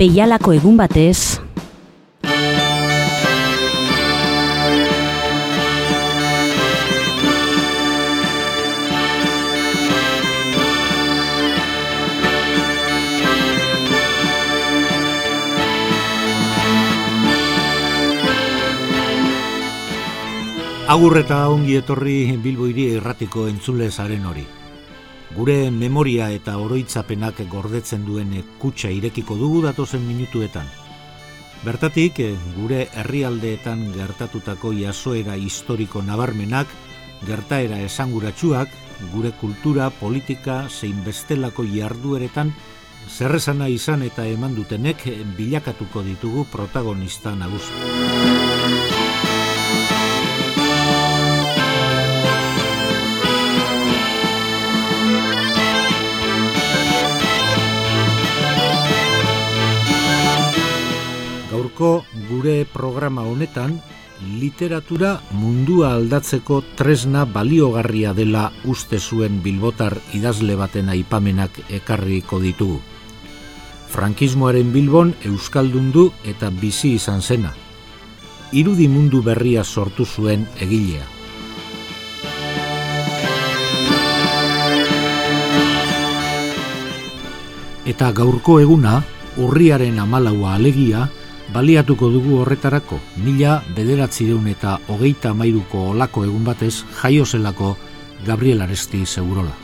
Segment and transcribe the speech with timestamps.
[0.00, 1.36] Beialako egun batez,
[20.90, 24.46] Agur eta ongi etorri Bilbo hiri erratiko entzule zaren hori.
[25.40, 30.66] Gure memoria eta oroitzapenak gordetzen duen kutsa irekiko dugu datozen minutuetan.
[31.64, 32.20] Bertatik,
[32.58, 36.68] gure herrialdeetan gertatutako jasoera historiko nabarmenak,
[37.24, 38.68] gertaera esanguratsuak,
[39.14, 42.52] gure kultura, politika, zein bestelako jardueretan,
[43.08, 45.08] zerrezana izan eta eman dutenek
[45.40, 48.39] bilakatuko ditugu protagonista nagusi.
[61.80, 63.80] Gaurko gure programa honetan
[64.36, 72.80] literatura mundua aldatzeko tresna baliogarria dela uste zuen bilbotar idazle baten aipamenak ekarriko ditugu.
[73.88, 77.54] Frankismoaren bilbon euskaldundu eta bizi izan zena.
[78.52, 81.06] Irudi mundu berria sortu zuen egilea.
[87.86, 89.00] Eta gaurko eguna,
[89.40, 91.08] urriaren amalaua alegia,
[91.52, 97.74] baliatuko dugu horretarako, mila bederatzireun eta hogeita mairuko olako egun batez jaiozelako
[98.26, 99.56] Gabriel Aresti segurola.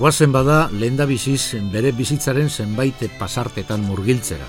[0.00, 4.46] Guazen bada, lehen da biziz, bere bizitzaren zenbait pasartetan murgiltzera.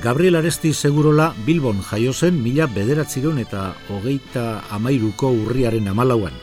[0.00, 6.34] Gabriel Aresti segurola Bilbon jaio zen mila bederatziron eta hogeita amairuko urriaren amalauan.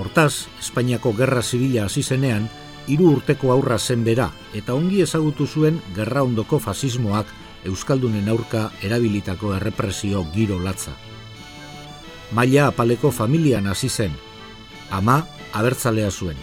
[0.00, 2.46] Hortaz, Espainiako Gerra Zibila hasi zenean,
[2.88, 7.28] hiru urteko aurra zen bera eta ongi ezagutu zuen gerra ondoko fasismoak
[7.68, 10.94] Euskaldunen aurka erabilitako errepresio giro latza.
[12.32, 14.14] Maila apaleko familian hasi zen,
[14.90, 16.40] ama abertzalea zuen.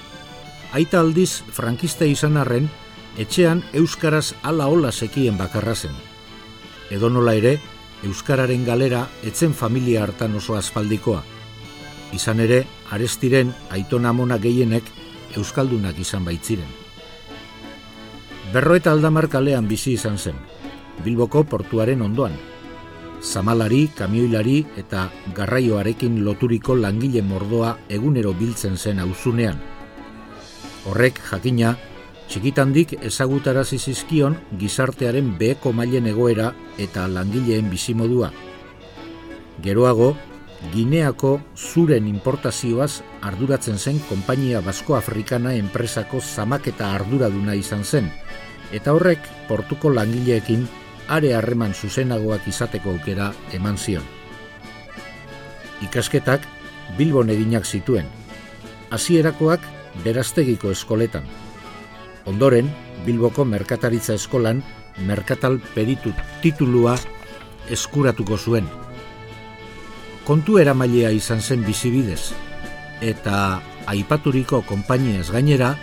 [0.71, 2.69] Aita aldiz, frankista izan arren,
[3.17, 5.97] etxean Euskaraz ala hola sekien bakarra zen
[6.91, 7.57] edonola ere,
[8.05, 11.23] Euskararen galera etzen familia hartan oso aspaldikoa.
[12.13, 12.59] Izan ere,
[12.93, 14.91] arestiren aitona mona gehienek
[15.35, 16.69] Euskaldunak izan baitziren.
[18.53, 20.37] Berro eta aldamar kalean bizi izan zen,
[21.03, 22.37] Bilboko portuaren ondoan.
[23.21, 29.57] Zamalari, kamioilari eta garraioarekin loturiko langile mordoa egunero biltzen zen auzunean.
[30.85, 31.75] Horrek, jakina,
[32.27, 38.33] Txikitandik ezagutarazi zizkion gizartearen beheko mailen egoera eta langileen bizimodua.
[39.63, 40.09] Geroago,
[40.73, 48.11] Gineako zuren importazioaz arduratzen zen konpainia Basko-Afrikana enpresako zamaketa arduraduna izan zen,
[48.73, 50.67] eta horrek portuko langileekin
[51.07, 54.03] are harreman zuzenagoak izateko aukera eman zion.
[55.85, 56.43] Ikasketak
[56.97, 58.07] Bilbon eginak zituen,
[58.91, 59.61] hasierakoak
[60.03, 61.23] beraztegiko eskoletan,
[62.27, 62.67] Ondoren,
[63.05, 64.61] Bilboko Merkataritza Eskolan
[65.07, 66.11] Merkatal Peritu
[66.41, 66.97] titulua
[67.71, 68.67] eskuratuko zuen.
[70.27, 72.33] Kontu eramailea izan zen bizibidez,
[72.99, 75.75] eta aipaturiko konpainiaz gainera,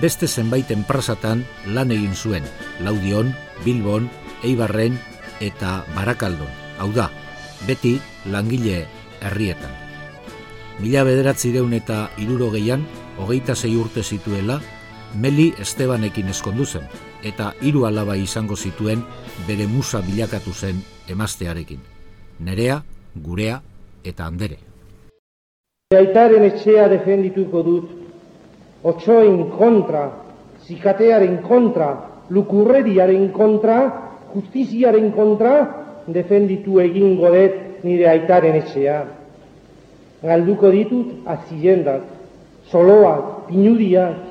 [0.00, 2.46] beste zenbait enprasatan lan egin zuen,
[2.80, 3.34] Laudion,
[3.64, 4.08] Bilbon,
[4.46, 4.96] Eibarren
[5.40, 7.10] eta Barakaldon, hau da,
[7.66, 7.98] beti
[8.30, 8.84] langile
[9.20, 9.72] herrietan.
[10.80, 12.86] Mila bederatzi deun eta iruro gehian,
[13.18, 14.60] hogeita zei urte zituela,
[15.18, 16.84] Meli Estebanekin eskondu zen,
[17.26, 19.00] eta hiru alaba izango zituen
[19.48, 20.78] bere musa bilakatu zen
[21.10, 21.80] emaztearekin.
[22.46, 22.76] Nerea,
[23.24, 23.56] gurea
[24.04, 24.58] eta andere.
[25.98, 27.90] Aitaren etxea defendituko dut,
[28.86, 30.04] otxoen kontra,
[30.68, 31.90] zikatearen kontra,
[32.30, 33.80] lukurreriaren kontra,
[34.30, 35.56] justiziaren kontra,
[36.06, 39.02] defenditu egin godet nire aitaren etxea.
[40.22, 42.06] Galduko ditut aziendak,
[42.70, 44.29] soloak, pinudiak,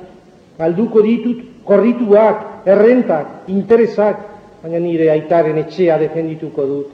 [0.60, 4.26] galduko ditut korrituak, errentak, interesak,
[4.62, 6.88] baina nire aitaren etxea defendituko dut.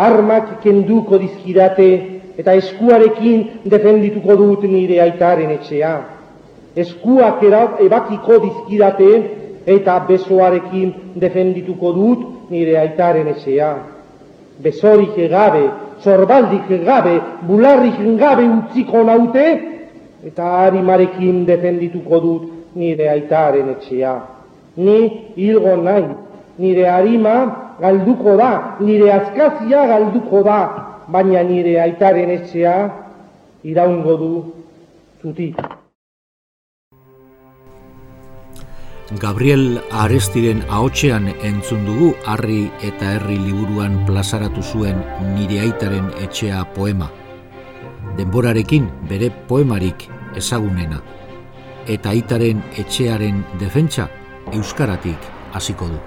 [0.00, 1.88] Armak kenduko dizkidate
[2.40, 5.92] eta eskuarekin defendituko dut nire aitaren etxea.
[6.76, 7.42] Eskuak
[7.84, 9.10] ebakiko dizkidate
[9.66, 13.74] eta besoarekin defendituko dut nire aitaren etxea.
[14.64, 15.66] Besorik egabe,
[16.02, 19.44] zorbaldik egabe, bularrik gabe utziko naute,
[20.24, 22.42] eta harimarekin defendituko dut
[22.74, 24.14] nire aitaren etxea.
[24.76, 24.98] ni
[25.36, 26.06] hilgo nahi,
[26.58, 27.34] nire harima
[27.80, 30.60] galduko da, nire azkazia galduko da,
[31.08, 32.76] baina nire aitaren etxea
[33.64, 34.32] iraungo du
[35.22, 35.56] zutik.
[39.18, 45.02] Gabriel Arestiren ahotsean entzun dugu harri eta herri liburuan plazaratu zuen
[45.34, 47.10] nire aitaren etxea poema.
[48.20, 50.02] Denborarekin bere poemarik
[50.36, 50.98] ezagunena.
[51.88, 54.10] Eta aitaren etxearen defentsa
[54.52, 56.00] euskaratik hasiko du.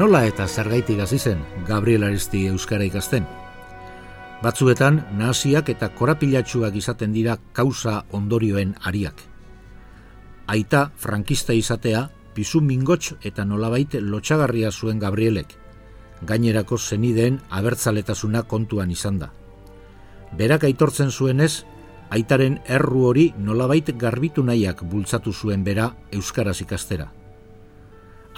[0.00, 3.39] Nola eta zergaitik hasi zen Gabriel Aristi euskara ikasten?
[4.40, 9.18] Batzuetan nahasiak eta korapilatsuak izaten dira kausa ondorioen ariak.
[10.48, 15.52] Aita frankista izatea pisu mingotx eta nolabait lotxagarria zuen Gabrielek.
[16.24, 19.28] Gainerako zenideen abertzaletasuna kontuan izan da.
[20.36, 21.64] Berak aitortzen zuenez,
[22.08, 27.10] aitaren erru hori nolabait garbitu nahiak bultzatu zuen bera euskaraz ikastera.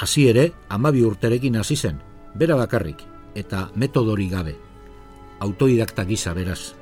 [0.01, 2.03] Hasi ere, amabi urterekin hasi zen,
[2.35, 4.72] bera bakarrik, eta metodori gabe.
[5.43, 6.75] Autoidakta gisa beraz.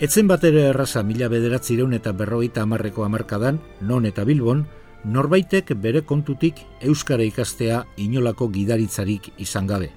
[0.00, 4.66] Etzen bat ere erraza mila bederatzireun eta berroita amarreko amarkadan, non eta bilbon,
[5.04, 9.90] norbaitek bere kontutik Euskara ikastea inolako gidaritzarik izan gabe.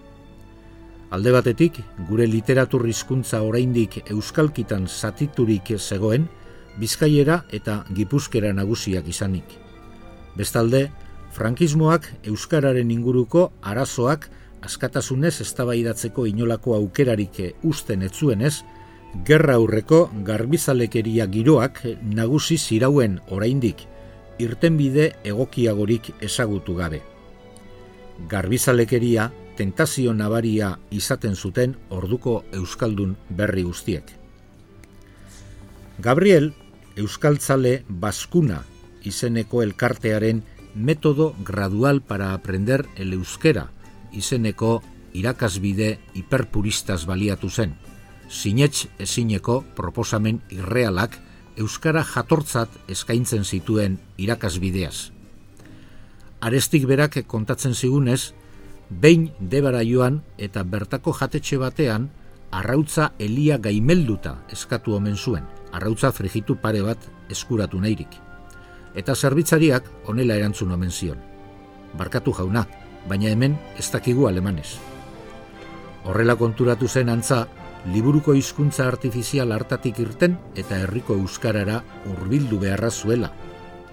[1.13, 1.77] Alde batetik,
[2.07, 6.29] gure literatur hizkuntza oraindik euskalkitan zatiturik zegoen,
[6.79, 9.59] bizkaiera eta gipuzkera nagusiak izanik.
[10.35, 10.87] Bestalde,
[11.33, 14.29] Frankismoak euskararen inguruko arazoak
[14.63, 18.61] askatasunez eztabaidatzeko inolako aukerarik usten etzuenez,
[19.25, 23.85] gerra aurreko garbizalekeria giroak nagusi zirauen oraindik
[24.41, 27.01] irtenbide egokiagorik ezagutu gabe.
[28.29, 34.03] Garbizalekeria tentazio nabaria izaten zuten orduko euskaldun berri guztiek.
[36.01, 36.53] Gabriel
[36.97, 38.63] Euskaltzale Baskuna
[39.03, 40.43] izeneko elkartearen
[40.73, 43.69] Método gradual para aprender el euskera,
[44.13, 44.81] izeneko
[45.13, 47.75] irakasbide hiperpuristas baliatu zen.
[48.29, 51.19] Sinets ezineko proposamen irrealak
[51.57, 55.11] euskara jatortzat eskaintzen zituen irakasbideaz.
[56.41, 58.33] Arestik berak kontatzen zigunez,
[58.89, 62.09] behin debara joan eta bertako jatetxe batean
[62.51, 68.23] arrautza elia gaimelduta eskatu omen zuen, arrautza frigitu pare bat eskuratu nahirik
[68.95, 71.17] eta zerbitzariak onela erantzun omen zion.
[71.97, 72.65] Barkatu jauna,
[73.09, 74.77] baina hemen ez dakigu alemanez.
[76.03, 77.47] Horrela konturatu zen antza,
[77.93, 83.31] liburuko hizkuntza artifizial hartatik irten eta herriko euskarara hurbildu beharra zuela,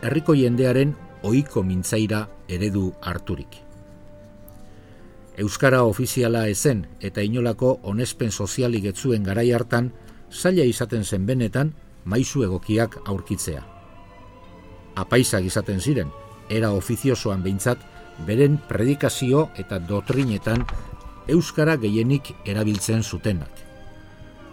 [0.02, 3.60] herriko jendearen ohiko mintzaira eredu harturik.
[5.40, 9.92] Euskara ofiziala ezen eta inolako onespen sozialik etzuen garai hartan,
[10.30, 11.74] zaila izaten zen benetan,
[12.04, 13.64] maizu egokiak aurkitzea
[15.00, 16.10] apaisak izaten ziren,
[16.50, 17.82] era ofiziosoan behintzat,
[18.26, 20.64] beren predikazio eta dotrinetan
[21.28, 23.50] euskara gehienik erabiltzen zutenak.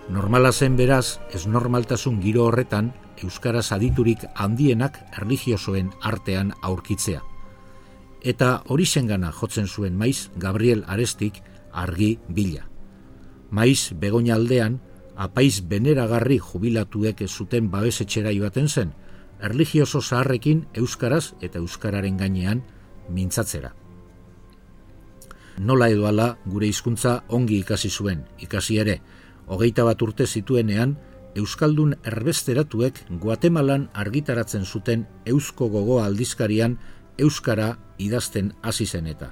[0.10, 2.94] Normala zen beraz, ez normaltasun giro horretan,
[3.24, 7.22] euskara aditurik handienak erligiosoen artean aurkitzea.
[8.24, 12.68] Eta hori gana jotzen zuen maiz Gabriel Arestik argi bila.
[13.52, 14.80] Maiz begoina aldean,
[15.16, 18.94] apaiz beneragarri jubilatuek zuten babesetxera joaten zen,
[19.42, 22.64] erligioso zaharrekin euskaraz eta euskararen gainean
[23.10, 23.74] mintzatzera.
[25.58, 29.00] Nola edo ala gure hizkuntza ongi ikasi zuen, ikasi ere,
[29.48, 30.98] hogeita bat urte zituenean,
[31.38, 36.78] Euskaldun erbesteratuek Guatemalan argitaratzen zuten Eusko gogoa aldizkarian
[37.18, 39.32] Euskara idazten hasi zen eta.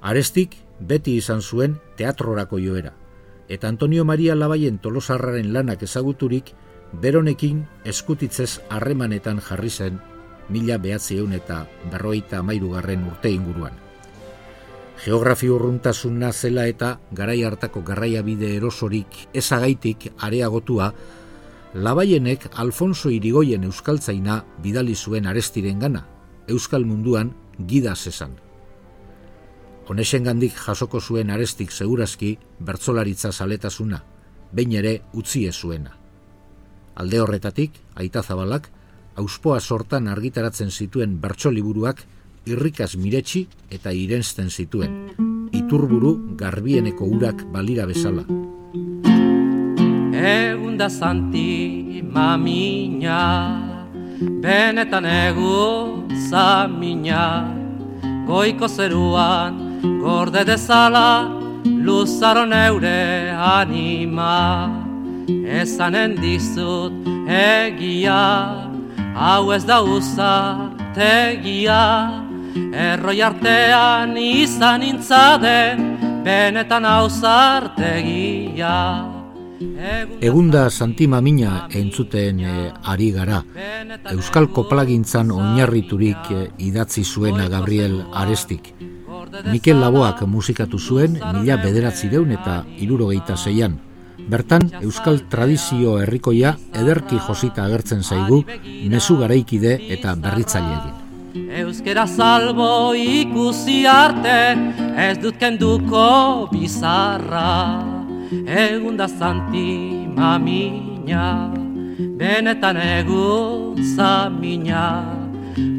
[0.00, 2.94] Arestik beti izan zuen teatrorako joera,
[3.48, 6.54] eta Antonio Maria Labaien tolosarraren lanak ezaguturik
[7.02, 10.00] beronekin eskutitzez harremanetan jarri zen
[10.50, 13.72] mila behatzieun eta berroita amairugarren urte inguruan.
[15.00, 20.90] Geografi urruntasuna zela eta garai hartako garraiabide erosorik ezagaitik areagotua,
[21.74, 26.04] labaienek Alfonso Irigoyen euskaltzaina bidali zuen arestiren gana,
[26.48, 27.32] euskal munduan
[27.66, 28.34] gida zesan.
[29.88, 34.02] Honesen gandik jasoko zuen arestik segurazki bertzolaritza zaletasuna,
[34.52, 35.96] behin ere utzi zuena.
[36.94, 38.68] Alde horretatik, aita zabalak,
[39.20, 42.02] auspoa sortan argitaratzen zituen bertso liburuak
[42.48, 44.96] irrikaz miretsi eta irensten zituen.
[45.52, 48.24] Iturburu garbieneko urak balira bezala.
[50.20, 53.20] Egun da zanti mamina
[54.20, 57.24] benetan egu zamina
[58.26, 59.60] goiko zeruan
[60.02, 61.28] gorde dezala
[61.64, 64.36] luzaro neure anima
[65.60, 66.92] ezanen dizut
[67.26, 68.69] egia
[69.14, 71.82] hau ez da uzategia
[72.72, 78.76] erroi artean izan intzaden benetan hau zartegia
[80.20, 82.52] Egunda Santima Mina entzuten e,
[82.82, 83.42] ari gara.
[84.12, 88.72] Euskal Koplagintzan oinarriturik e, idatzi zuena Gabriel Arestik.
[89.52, 93.76] Mikel Laboak musikatu zuen mila bederatzi deun eta irurogeita zeian.
[94.30, 98.44] Bertan, Euskal Tradizio Herrikoia ederki josita agertzen zaigu,
[98.90, 100.98] mezu garaikide eta berritzaile egin.
[101.60, 104.36] Euskera salbo ikusi arte,
[104.98, 107.50] ez dut kenduko bizarra
[108.30, 111.50] egun da zanti mamina,
[112.18, 114.84] benetan egun zamina,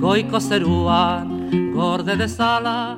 [0.02, 1.32] goiko zeruan
[1.74, 2.98] gorde dezala.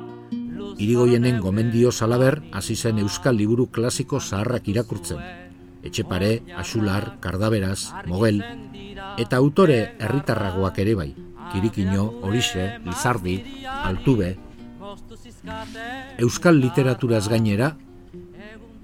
[0.78, 5.43] Irigoienen gomendio salaber hasi zen euskal liburu klasiko zaharrak irakurtzen.
[5.84, 8.40] Etxepare, Asular, Kardaberaz, Mogel,
[9.20, 11.10] eta autore herritarragoak ere bai.
[11.52, 13.36] Kirikino, Orixe, Lizardi,
[13.68, 14.36] Altube.
[16.18, 17.74] Euskal literaturaz gainera,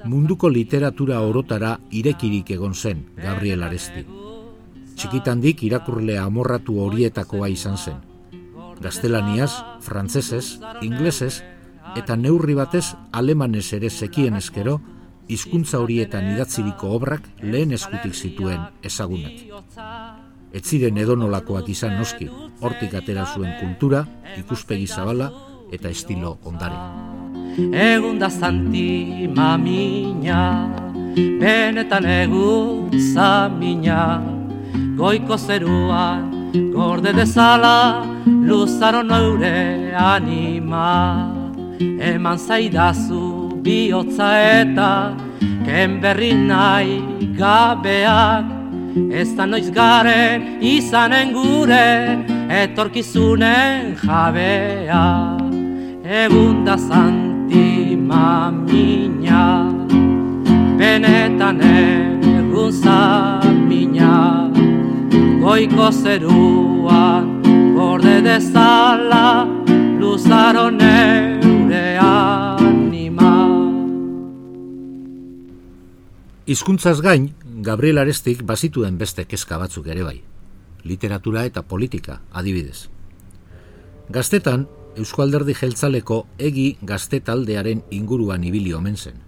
[0.05, 4.05] munduko literatura orotara irekirik egon zen Gabriel Aresti.
[4.97, 8.01] Txikitandik irakurle amorratu horietakoa izan zen.
[8.81, 9.53] Gaztelaniaz,
[9.85, 11.43] frantzesez, inglesez
[11.97, 14.79] eta neurri batez alemanez ere zekien eskero,
[15.31, 19.47] hizkuntza horietan idatziriko obrak lehen eskutik zituen ezagunak.
[20.53, 22.27] Ez ziren edonolakoak izan noski,
[22.61, 24.05] hortik atera zuen kultura,
[24.43, 25.31] ikuspegi zabala
[25.71, 27.19] eta estilo ondare
[27.73, 30.69] egun da zanti mamina,
[31.41, 34.23] benetan egun zamina,
[34.97, 41.35] goiko zeruan, gorde dezala, luzaro noure anima.
[41.81, 44.93] Eman zaidazu bihotza eta,
[45.67, 46.97] ken berri nahi
[47.39, 48.45] gabeak,
[49.13, 51.91] ez da noiz garen izanen gure,
[52.63, 55.07] etorkizunen jabea.
[56.25, 57.71] Egun da zanti
[60.81, 62.73] Benetan egun
[63.69, 64.51] mina
[65.43, 67.23] Goiko zerua
[67.77, 69.47] Borde dezala
[70.01, 71.87] Luzaro neure
[76.51, 77.29] Hizkuntzaz gain,
[77.63, 80.17] Gabriel Arestik bazituen beste kezka batzuk ere bai.
[80.83, 82.89] Literatura eta politika, adibidez.
[84.11, 84.65] Gaztetan,
[84.99, 89.23] Eusko Alderdi Jeltzaleko egi gazte taldearen inguruan ibili omen zen.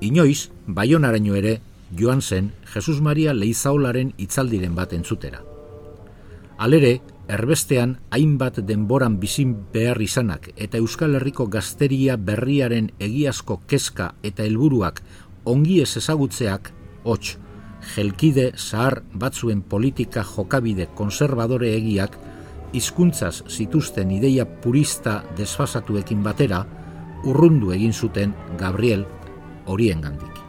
[0.00, 1.56] Inoiz, baionaraino ere,
[1.98, 5.42] joan zen Jesus Maria Leizaolaren itzaldiren bat entzutera.
[6.56, 14.46] Alere, erbestean hainbat denboran bizin behar izanak eta Euskal Herriko gazteria berriaren egiazko kezka eta
[14.46, 15.02] helburuak
[15.46, 16.72] ongi ez ezagutzeak,
[17.04, 17.36] hots,
[17.94, 22.18] jelkide zahar batzuen politika jokabide konservadore egiak
[22.74, 26.64] hizkuntzaz zituzten ideia purista desfasatuekin batera,
[27.24, 29.06] urrundu egin zuten Gabriel
[29.66, 30.42] horien gandik.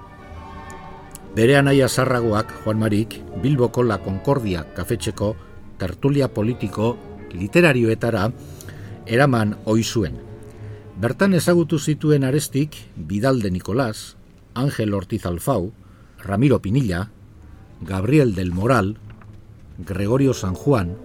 [1.38, 5.36] Bere anaia zarragoak, Juan Marik, Bilboko La Concordia kafetxeko
[5.78, 6.96] tertulia politiko
[7.38, 8.32] literarioetara
[9.06, 10.18] eraman ohi zuen.
[10.98, 14.17] Bertan ezagutu zituen arestik Bidalde Nicolás,
[14.58, 15.72] Ángel Ortiz Alfau,
[16.18, 17.12] Ramiro Pinilla,
[17.82, 18.98] Gabriel del Moral,
[19.78, 20.98] Gregorio San Juan,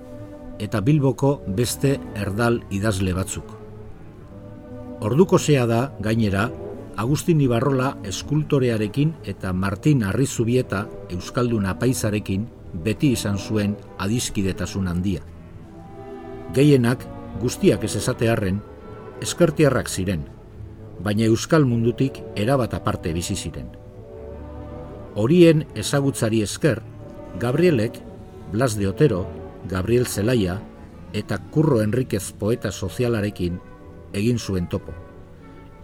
[0.58, 3.44] eta Bilboko beste erdal idazle batzuk.
[5.04, 6.48] Orduko zea da, gainera,
[6.96, 12.46] Agustin Ibarrola eskultorearekin eta Martin Arrizubieta Euskaldun apaizarekin
[12.84, 15.24] beti izan zuen adizkidetasun handia.
[16.56, 17.04] Gehienak,
[17.40, 18.60] guztiak ez esatearren,
[19.20, 20.24] eskertiarrak ziren,
[21.02, 23.68] baina Euskal mundutik erabat aparte bizi ziren.
[25.14, 26.80] Horien ezagutzari esker,
[27.40, 27.98] Gabrielek,
[28.52, 29.26] Blas de Otero,
[29.68, 30.60] Gabriel Zelaia
[31.12, 33.60] eta Kurro Enriquez poeta sozialarekin
[34.12, 34.92] egin zuen topo.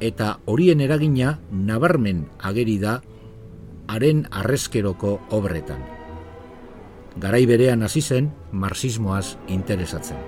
[0.00, 3.00] Eta horien eragina nabarmen ageri da
[3.88, 5.80] haren arrezkeroko obretan.
[7.18, 10.18] Garai berean hasi zen marxismoaz interesatzen.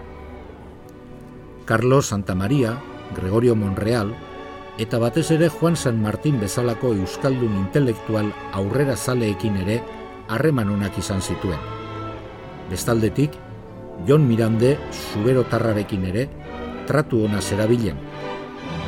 [1.65, 2.81] Carlos Santa Maria,
[3.15, 4.15] Gregorio Monreal
[4.79, 9.81] eta batez ere Juan San Martín bezalako euskaldun intelektual aurrera zaleekin ere
[10.29, 11.59] harreman onak izan zituen.
[12.71, 13.33] Bestaldetik,
[14.07, 16.29] Jon Mirande zubero tarrarekin ere
[16.87, 17.99] tratu ona zerabilen.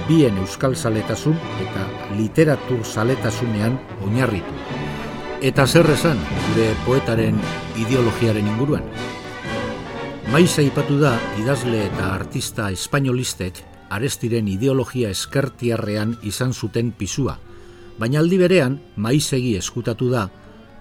[0.08, 1.86] Bien euskal saletasun eta
[2.18, 4.54] literatur saletasunean oinarritu.
[5.42, 7.38] Eta zer esan gure poetaren
[7.76, 8.86] ideologiaren inguruan?
[10.32, 17.38] Maiz aipatu da idazle eta artista espainolistek arestiren ideologia eskertiarrean izan zuten pisua,
[17.98, 20.28] baina aldi berean maizegi eskutatu da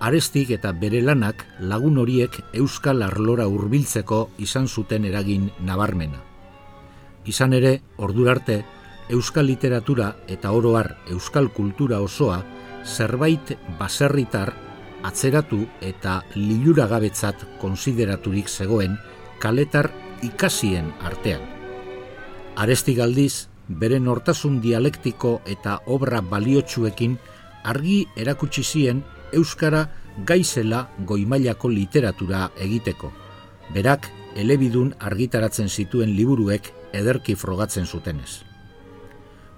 [0.02, 6.24] arestik eta bere lanak lagun horiek euskal arlora hurbiltzeko izan zuten eragin nabarmena.
[7.30, 8.64] Izan ere, ordurarte,
[9.14, 12.42] euskal literatura eta oroar euskal kultura osoa
[12.86, 14.56] zerbait baserritar
[15.06, 18.98] atzeratu eta liluragabetzat konsideraturik zegoen
[19.42, 19.92] kaletar
[20.26, 21.61] ikasien artean.
[22.56, 27.18] Aresti galdiz, bere nortasun dialektiko eta obra baliotsuekin
[27.64, 29.86] argi erakutsi zien euskara
[30.28, 33.12] gaizela goimailako literatura egiteko.
[33.74, 38.42] Berak elebidun argitaratzen zituen liburuek ederki frogatzen zutenez.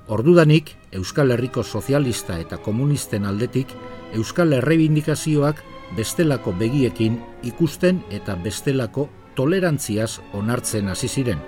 [0.08, 3.68] Ordudanik, Euskal Herriko sozialista eta komunisten aldetik,
[4.14, 5.64] Euskal Herrebindikazioak
[5.98, 11.40] bestelako begiekin ikusten eta bestelako tolerantziaz onartzen hasi ziren,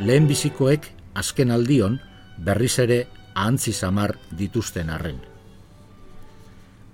[0.00, 1.98] lehen bizikoek azken aldion
[2.38, 5.20] berriz ere ahantzi samar dituzten arren.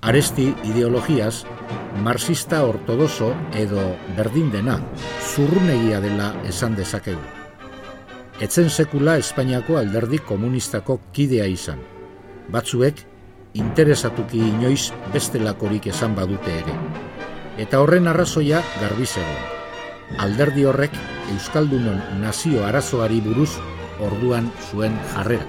[0.00, 1.42] Aresti ideologiaz,
[2.04, 3.82] marxista ortodoso edo
[4.16, 4.78] berdin dena,
[5.32, 7.24] zurrunegia dela esan dezakegu.
[8.40, 11.82] Etzen sekula Espainiako alderdi komunistako kidea izan.
[12.54, 13.02] Batzuek,
[13.58, 16.80] interesatuki inoiz bestelakorik esan badute ere.
[17.58, 19.57] Eta horren arrazoia garbi zegoen
[20.16, 20.94] alderdi horrek
[21.34, 23.50] Euskaldunon nazio arazoari buruz
[24.00, 25.46] orduan zuen jarrera.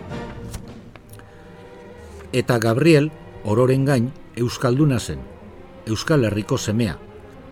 [2.33, 3.09] Eta Gabriel
[3.43, 5.21] ororen gain Euskalduna zen,
[5.87, 6.97] Euskal Herriko semea,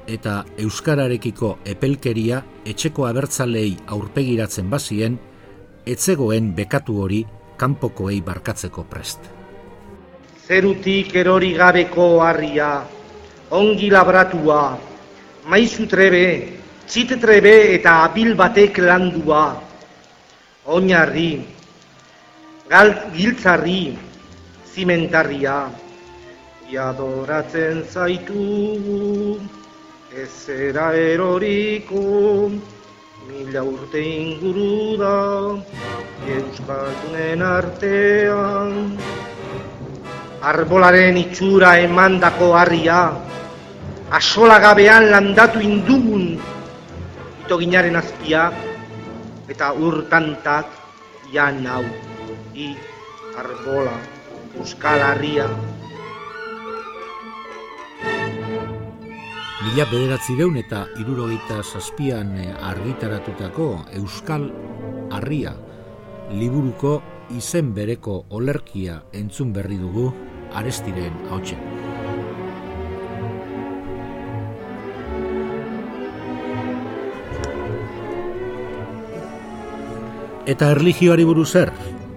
[0.07, 5.17] eta Euskararekiko epelkeria etxeko abertzalei aurpegiratzen bazien,
[5.85, 7.23] etzegoen bekatu hori
[7.57, 9.19] kanpokoei barkatzeko prest.
[10.47, 12.83] Zerutik erori gabeko harria,
[13.51, 14.77] ongi labratua,
[15.47, 16.27] maizu trebe,
[16.87, 19.59] txitetrebe eta abil batek landua,
[20.71, 21.43] oinarri,
[22.71, 23.91] gal, giltzarri,
[24.71, 25.67] zimentarria,
[26.71, 29.35] iadoratzen zaitu,
[30.15, 32.01] ezera eroriko,
[33.27, 35.19] mila urte inguru da,
[36.39, 38.75] euskaldunen artean,
[40.39, 43.01] arbolaren itxura emandako harria,
[44.07, 46.37] asolagabean landatu indugun,
[47.47, 48.49] itoginaren azpia
[49.47, 50.67] eta urtantak
[51.31, 51.85] jan hau
[52.51, 52.73] i
[53.39, 53.93] arbola
[54.59, 55.45] euskal harria.
[59.63, 64.49] Mila bederatzi deun eta irurogeita zazpian eh, argitaratutako Euskal
[65.15, 65.55] Harria
[66.35, 66.97] liburuko
[67.31, 70.11] izen bereko olerkia entzun berri dugu
[70.51, 71.86] arestiren hautsen.
[80.47, 81.73] Eta erligioari buruz zer?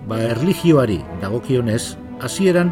[0.07, 2.71] Ba, erligioari dagokionez, hasieran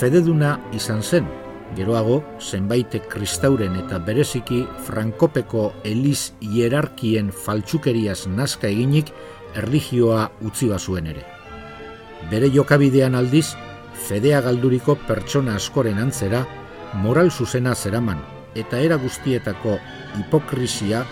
[0.00, 1.28] fededuna izan zen.
[1.76, 9.12] Geroago, zenbait kristauren eta bereziki frankopeko eliz hierarkien faltsukeriaz nazka eginik
[9.54, 11.22] erligioa utzi zuen ere.
[12.30, 13.54] Bere jokabidean aldiz,
[13.94, 16.46] fedea galduriko pertsona askoren antzera,
[16.94, 18.18] moral zuzena zeraman,
[18.56, 19.78] eta era guztietako
[20.18, 21.06] hipokrizia,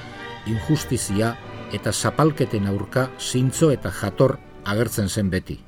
[0.46, 1.36] injustizia
[1.72, 5.58] eta zapalketen aurka zintzo eta jator agertzen zen beti.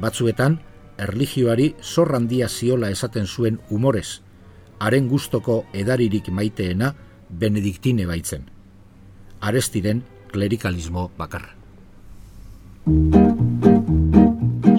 [0.00, 0.58] Batzuetan,
[0.98, 4.20] erligioari zorrandia ziola esaten zuen umorez,
[4.78, 6.94] haren gustoko edaririk maiteena
[7.30, 8.48] benediktine baitzen.
[9.40, 11.54] Arestiren klerikalismo bakarra.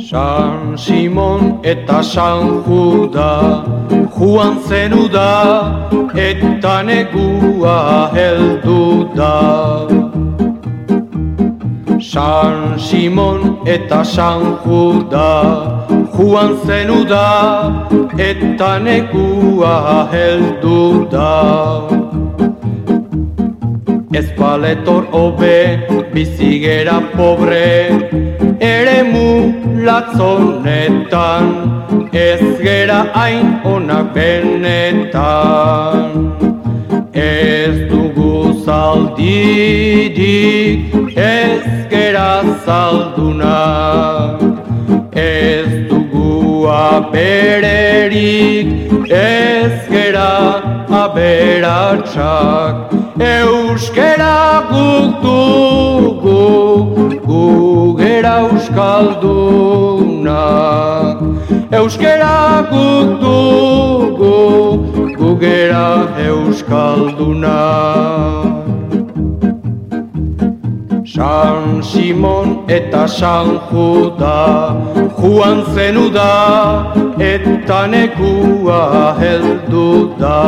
[0.05, 3.65] San Simon eta San Juda
[4.13, 10.24] Juan zenu da eta negua heldu da
[12.11, 15.31] San Simon eta San Juda
[16.13, 17.29] Juan zenu da
[18.17, 21.89] eta nekua heldu da.
[24.13, 25.81] Ez paletor obe
[26.13, 27.89] bizigera pobre
[28.59, 29.27] Ere mu
[29.87, 31.45] latzonetan
[32.13, 36.11] Ez gera hain onak benetan.
[37.11, 37.94] Ez
[38.65, 38.73] dugu
[39.15, 39.21] zaldidik
[41.17, 44.38] Ez gera zalduna.
[45.13, 48.67] Ez dugu abererik
[49.12, 52.75] Ez gera aberatsak.
[53.19, 56.45] Euskera guk dugu
[57.25, 60.43] Gu gera euskalduna.
[61.71, 65.85] Euskera guk dugu Gu gera
[66.21, 67.59] euskalduna.
[71.13, 74.38] San Simon eta San Juda
[75.17, 76.35] Juan zenu da
[77.17, 78.81] eta nekua
[79.21, 80.41] heldu da.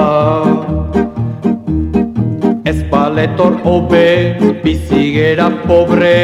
[2.72, 4.10] Ez paletor obe
[4.64, 6.18] bizigera pobre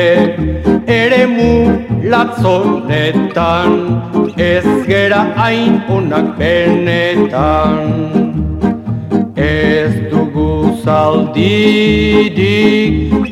[1.02, 1.54] Ere mu
[2.12, 3.72] latzonetan.
[4.38, 8.23] Ez gera hain onak benetan
[10.84, 12.44] zaldidik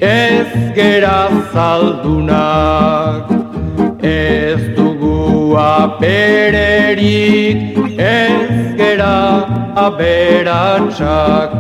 [0.01, 3.29] ez gera zaldunak
[4.03, 7.57] Ez dugu apererik
[7.97, 11.51] ez gera aberatsak.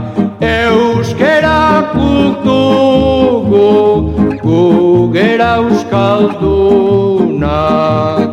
[0.41, 1.93] Euskera
[2.43, 3.71] dugu
[4.43, 8.29] gu gera euskaldunak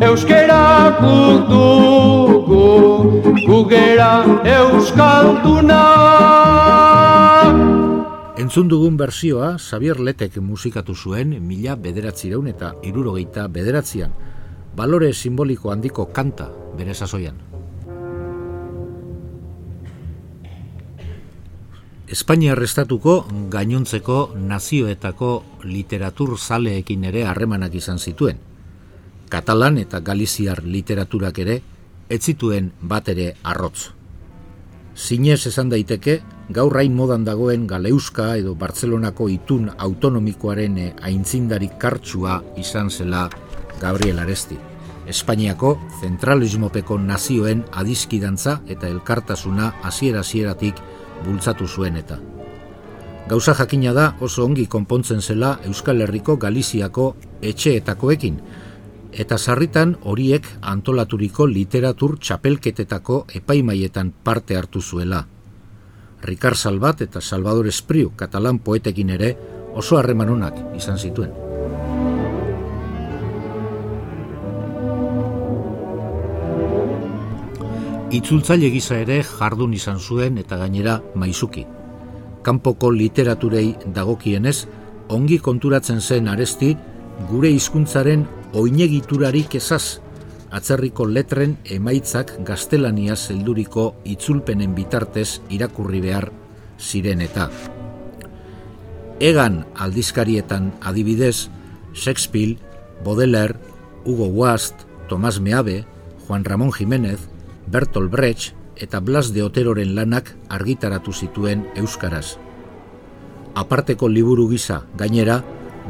[0.00, 1.68] Euskera dugu
[3.46, 4.24] gu gera
[4.56, 6.51] euskaldunak
[8.42, 14.10] Entzun dugun bersioa Xavier Letek musikatu zuen mila bederatzireun eta irurogeita bederatzian.
[14.74, 17.38] Balore simboliko handiko kanta bere sasoian.
[22.10, 23.16] Espainia arrestatuko
[23.54, 25.30] gainontzeko nazioetako
[25.62, 28.42] literatur zaleekin ere harremanak izan zituen.
[29.30, 31.60] Katalan eta Galiziar literaturak ere
[32.10, 34.01] ez zituen bat ere arrotz.
[34.92, 36.18] Zinez esan daiteke,
[36.52, 43.28] gaur hain modan dagoen Galeuska edo Bartzelonako itun autonomikoaren eh, aintzindarik kartsua izan zela
[43.80, 44.58] Gabriel Aresti.
[45.08, 50.84] Espainiako zentralismopeko nazioen adiskidantza eta elkartasuna hasiera-hasieratik
[51.24, 52.20] bultzatu zuen eta.
[53.28, 58.38] Gauza jakina da oso ongi konpontzen zela Euskal Herriko Galiziako etxeetakoekin,
[59.12, 65.26] eta sarritan horiek antolaturiko literatur txapelketetako epaimaietan parte hartu zuela.
[66.22, 69.36] Ricard Salvat eta Salvador Espriu katalan poetekin ere
[69.74, 71.32] oso harremanunak izan zituen.
[78.12, 81.64] Itzultzaile gisa ere jardun izan zuen eta gainera maizuki.
[82.42, 84.66] Kanpoko literaturei dagokienez,
[85.08, 86.74] ongi konturatzen zen aresti
[87.30, 90.00] gure hizkuntzaren oinegiturarik ezaz,
[90.52, 96.28] atzerriko letren emaitzak gaztelania zelduriko itzulpenen bitartez irakurri behar
[96.78, 97.48] ziren eta.
[99.22, 101.48] Egan aldizkarietan adibidez,
[101.94, 102.58] Shakespeare,
[103.04, 103.56] Baudelaire,
[104.04, 105.84] Hugo Wast, Tomás Meabe,
[106.26, 107.20] Juan Ramón Jiménez,
[107.66, 112.36] Bertolt Brecht eta Blas de Oteroren lanak argitaratu zituen euskaraz.
[113.54, 115.42] Aparteko liburu gisa gainera,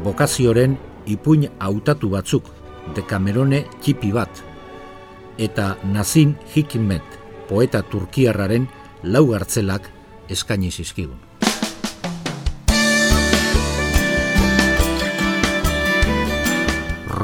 [0.03, 2.52] bokazioren ipuin hautatu batzuk,
[2.95, 4.43] dekamerone txipi bat,
[5.37, 8.67] eta Nazin Hikmet, poeta turkiarraren
[9.03, 9.89] lau gartzelak
[10.29, 11.19] eskaini zizkigun.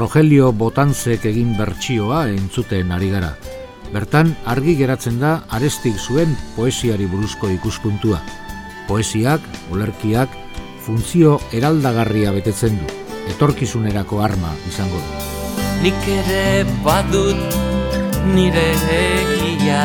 [0.00, 3.34] Rogelio Botanzek egin bertsioa entzuten ari gara.
[3.92, 8.22] Bertan argi geratzen da arestik zuen poesiari buruzko ikuspuntua.
[8.88, 10.32] Poesiak, olerkiak,
[10.86, 12.88] funtzio eraldagarria betetzen du,
[13.34, 15.39] etorkizunerako arma izango du.
[15.82, 17.40] Nik ere badut
[18.34, 19.84] nire egia.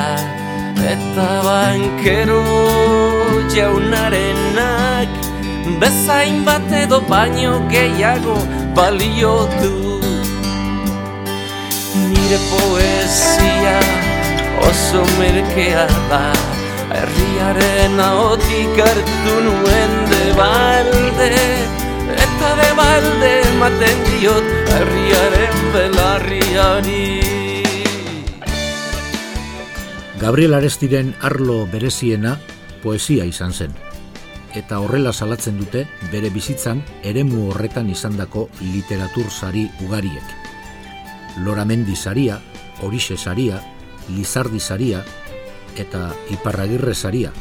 [0.94, 2.42] Eta bankero
[3.54, 5.14] jaunarenak
[5.82, 8.36] Bezain bat edo baino gehiago
[8.76, 9.72] balio du.
[12.12, 13.80] Nire poesia
[14.68, 16.22] oso merkea da
[16.96, 21.32] Herriaren ahotik hartu nuen de balde
[22.36, 27.04] Eta de balde ematen diot herriaren belarriari
[30.20, 32.34] Gabriel Arestiren arlo bereziena
[32.84, 33.72] poesia izan zen.
[34.52, 40.36] Eta horrela salatzen dute bere bizitzan eremu horretan izandako literatur sari ugariek.
[41.40, 42.42] Loramendi saria,
[42.84, 43.64] Horixe saria,
[44.12, 45.06] Lizardi saria
[45.80, 47.32] eta Iparragirre saria.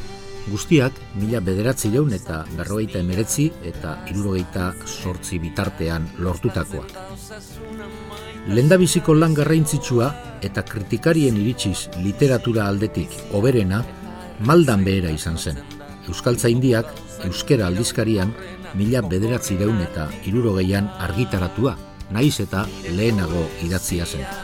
[0.45, 6.85] Guztiak mila bederatzi jaun eta berrogeita emeretzi eta irurogeita sortzi bitartean lortutakoa.
[8.53, 10.11] Lendabiziko lan garraintzitsua
[10.45, 13.81] eta kritikarien iritsiz literatura aldetik oberena
[14.45, 15.63] maldan behera izan zen.
[16.09, 16.93] Euskaltza indiak
[17.25, 18.35] Euskera aldizkarian
[18.77, 21.79] mila bederatzi deun eta irurogeian argitaratua,
[22.13, 24.44] naiz eta lehenago idatzia zen.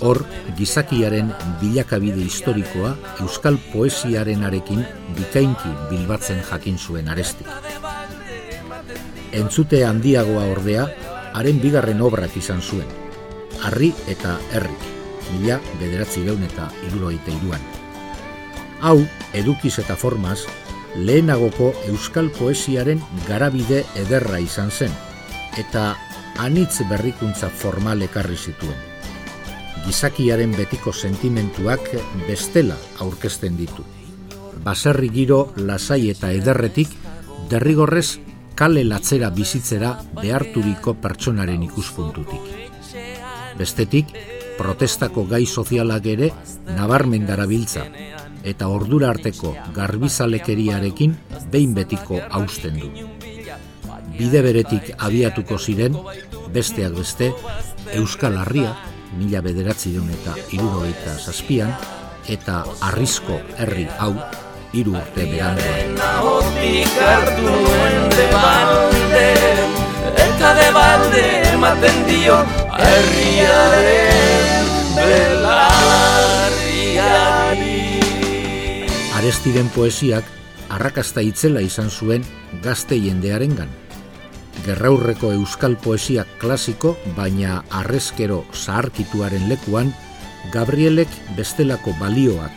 [0.00, 0.22] Hor,
[0.56, 1.28] gizakiaren
[1.60, 4.80] bilakabide historikoa Euskal poesiaren arekin
[5.16, 7.48] bikainki bilbatzen jakin zuen arestik.
[9.36, 10.86] Entzute handiagoa ordea,
[11.36, 12.88] haren bigarren obrak izan zuen,
[13.68, 14.86] Arri eta Herrik,
[15.34, 17.66] mila bederatzi deun eta irurogeita iruan.
[18.80, 18.96] Hau,
[19.36, 20.40] edukiz eta formaz,
[20.96, 24.94] lehenagoko euskal poesiaren garabide ederra izan zen,
[25.60, 25.92] eta
[26.40, 28.89] anitz berrikuntza formal ekarri zituen.
[29.86, 31.86] Gizakiaren betiko sentimentuak
[32.26, 33.84] bestela aurkezten ditu.
[34.64, 36.92] Baserri giro lasai eta ederretik
[37.50, 38.20] derrigorrez
[38.54, 42.50] kale latzera bizitzera beharturiko pertsonaren ikuspuntutik.
[43.58, 44.12] Bestetik,
[44.58, 46.28] protestako gai sozialak ere
[46.76, 47.86] nabarmen darabiltza
[48.44, 51.16] eta ordura arteko garbizalekeriarekin
[51.52, 52.90] behin betiko hausten du.
[54.18, 55.96] Bide beretik abiatuko ziren,
[56.52, 57.32] besteak beste,
[57.96, 58.74] Euskal Harria,
[59.18, 61.72] mila bederatzi eta irurogeita zazpian,
[62.28, 64.14] eta arrizko herri hau,
[64.72, 65.98] hiru urte beranduan.
[70.20, 72.36] Eta de balde ematen dio
[72.78, 74.50] herriaren
[79.20, 80.24] Arestiren poesiak
[80.72, 82.24] arrakasta itzela izan zuen
[82.64, 83.68] gazte jendearengan.
[84.64, 89.94] Gerraurreko euskal poesia klasiko, baina arrezkero zaharkituaren lekuan,
[90.52, 92.52] Gabrielek bestelako balioak,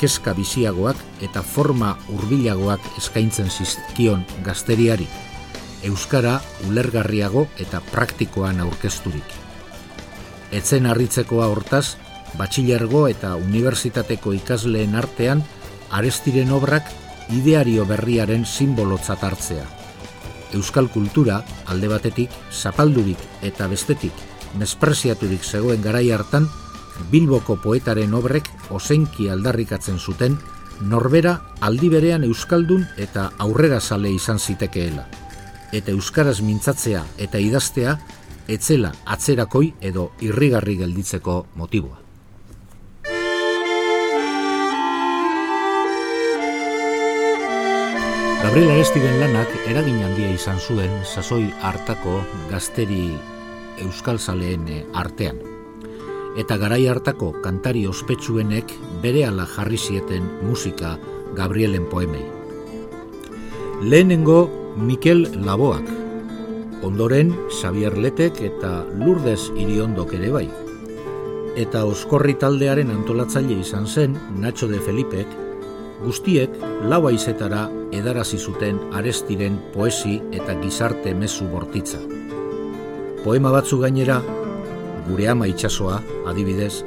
[0.00, 5.06] keska biziagoak eta forma hurbilagoak eskaintzen zizkion gazteriari.
[5.84, 9.36] Euskara ulergarriago eta praktikoan aurkezturik.
[10.56, 11.96] Etzen harritzekoa hortaz,
[12.38, 15.44] batxilergo eta unibertsitateko ikasleen artean
[15.90, 16.90] arestiren obrak
[17.32, 19.75] ideario berriaren simbolotzat hartzea.
[20.54, 24.12] Euskal kultura alde batetik, zapaldurik eta bestetik,
[24.58, 26.48] mespreziaturik zegoen garai hartan,
[27.10, 30.38] Bilboko poetaren obrek osenki aldarrikatzen zuten,
[30.80, 35.04] norbera aldi berean Euskaldun eta aurrera sale izan zitekeela.
[35.72, 37.98] Eta Euskaraz mintzatzea eta idaztea,
[38.48, 42.05] etzela atzerakoi edo irrigarri gelditzeko motiboa.
[48.36, 52.18] Gabriel Arestiren lanak eragin handia izan zuen sasoi hartako
[52.50, 53.14] gazteri
[53.80, 55.38] euskal zaleen artean.
[56.36, 60.98] Eta garai hartako kantari ospetsuenek bere ala jarri zieten musika
[61.38, 62.26] Gabrielen poemei.
[63.80, 65.88] Lehenengo Mikel Laboak,
[66.84, 70.46] ondoren Xavier Letek eta Lourdes Iriondok ere bai.
[71.56, 75.45] Eta oskorri taldearen antolatzaile izan zen Nacho de Felipek,
[76.02, 76.50] guztiek
[76.90, 81.98] lau aizetara edarazi zuten arestiren poesi eta gizarte mezu bortitza.
[83.24, 84.20] Poema batzu gainera,
[85.08, 86.84] gure ama itsasoa, adibidez,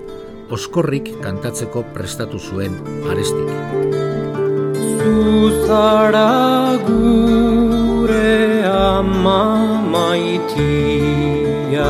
[0.51, 2.73] oskorrik kantatzeko prestatu zuen
[3.11, 3.49] arestik.
[4.99, 9.41] Zuzara gure ama
[9.95, 11.89] maitia,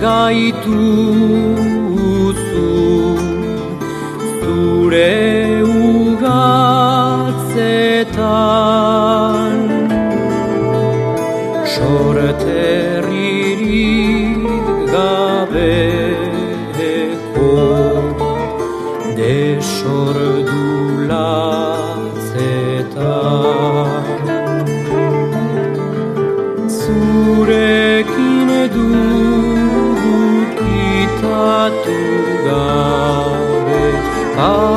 [0.00, 1.43] gaitu
[34.36, 34.73] Oh.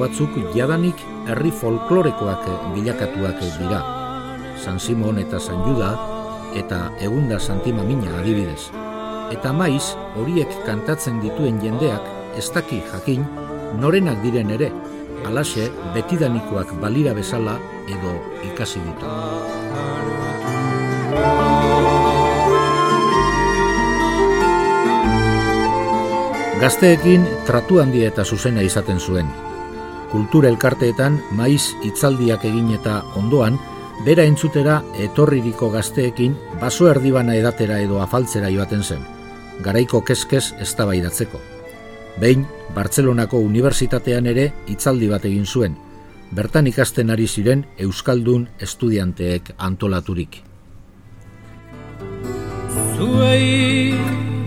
[0.00, 3.80] Batzuk jadanik herri folklorekoak bilakatuak dira.
[4.60, 5.92] San Simon eta San Juda
[6.56, 8.70] eta Egunda Santima Mina adibidez.
[9.30, 12.02] Eta maiz, horiek kantatzen dituen jendeak
[12.36, 13.26] ez daki jakin
[13.78, 14.72] norenak diren ere,
[15.28, 18.16] alaxe betidanikoak balira bezala edo
[18.50, 19.06] ikasi ditu.
[26.60, 29.30] Gazteekin tratu handia eta zuzena izaten zuen.
[30.10, 33.60] Kultura elkarteetan maiz hitzaldiak egin eta ondoan,
[34.04, 39.08] bera entzutera etorririko gazteekin baso erdibana edatera edo afaltzera joaten zen
[39.62, 41.40] garaiko keskez eztabaidatzeko.
[42.20, 45.76] Behin, Bartzelonako Unibertsitatean ere hitzaldi bat egin zuen,
[46.36, 50.42] bertan ikasten ari ziren Euskaldun estudianteek antolaturik.
[52.96, 53.94] Zuei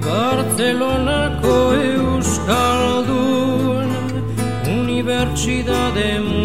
[0.04, 2.72] Bartzelonako Euskaldun
[5.34, 6.42] Unibertsitate mutilok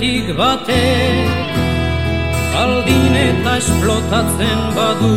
[0.00, 0.84] artetik bate
[2.60, 5.16] Aldin eta esplotatzen badu.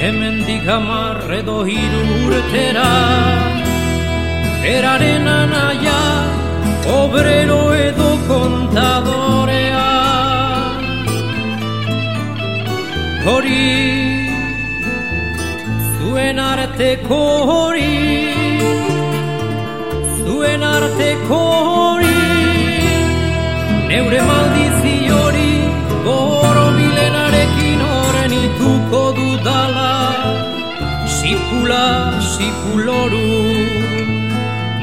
[0.00, 2.90] Hemen digamar edo hiru urtera
[4.64, 6.00] Eraren anaia,
[7.00, 9.86] obrero edo kontadorea.
[13.26, 13.66] Hori,
[15.98, 17.94] zuen arteko hori
[20.18, 22.15] Zuen arteko hori
[23.96, 25.52] Neure maldizi hori,
[26.04, 29.92] goro bilenarekin horren ituko dudala.
[31.08, 31.86] Sipula,
[32.20, 33.22] sipuloru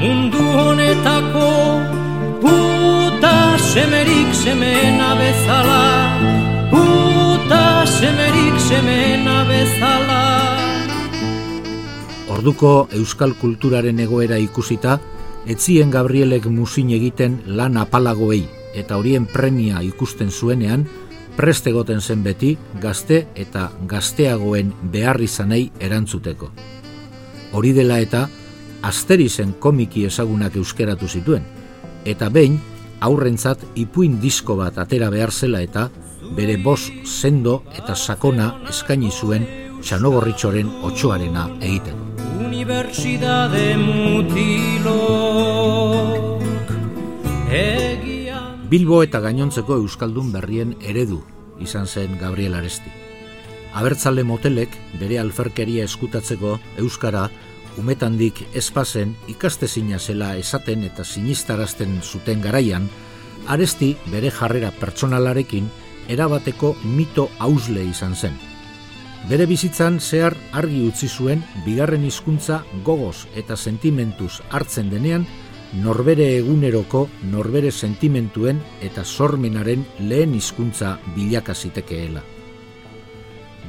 [0.00, 1.50] Mundu honetako
[2.42, 3.36] Puta
[3.68, 5.84] semerik semena bezala.
[6.74, 10.24] Puta semerik semena bezala.
[12.34, 14.98] Orduko euskal kulturaren egoera ikusita,
[15.46, 20.86] etzien Gabrielek musin egiten lan apalagoei eta horien premia ikusten zuenean,
[21.36, 26.50] prest egoten zen beti gazte eta gazteagoen behar izanei erantzuteko.
[27.52, 28.28] Hori dela eta
[28.82, 31.42] asterizen komiki ezagunak euskeratu zituen,
[32.04, 32.60] eta behin
[33.00, 35.88] aurrentzat ipuin disko bat atera behar zela eta
[36.36, 39.46] bere bos sendo eta sakona eskaini zuen
[39.82, 41.94] txanogorritxoren otxoarena egiten.
[42.40, 45.44] Unibertsidade mutilok
[48.64, 51.18] Bilbo eta gainontzeko Euskaldun berrien eredu
[51.60, 52.88] izan zen Gabriel Aresti.
[53.76, 57.26] Abertzale motelek bere alferkeria eskutatzeko Euskara
[57.76, 62.88] umetandik espazen ikastezina zela esaten eta sinistarazten zuten garaian,
[63.52, 65.68] Aresti bere jarrera pertsonalarekin
[66.08, 68.38] erabateko mito hausle izan zen.
[69.28, 75.28] Bere bizitzan zehar argi utzi zuen bigarren hizkuntza gogoz eta sentimentuz hartzen denean
[75.82, 82.22] norbere eguneroko norbere sentimentuen eta sormenaren lehen hizkuntza bilaka zitekeela.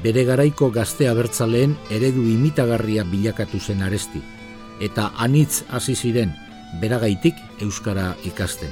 [0.04, 4.22] Bere garaiko gaztea bertzaleen eredu imitagarria bilakatu zen aresti,
[4.80, 6.36] eta anitz hasi ziren
[6.82, 8.70] beragaitik euskara ikasten.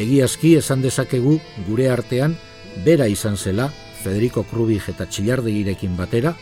[0.00, 1.38] Egiazki esan dezakegu
[1.68, 2.34] gure artean
[2.84, 3.68] bera izan zela
[4.02, 6.34] Federico Krubig eta Txillardegirekin batera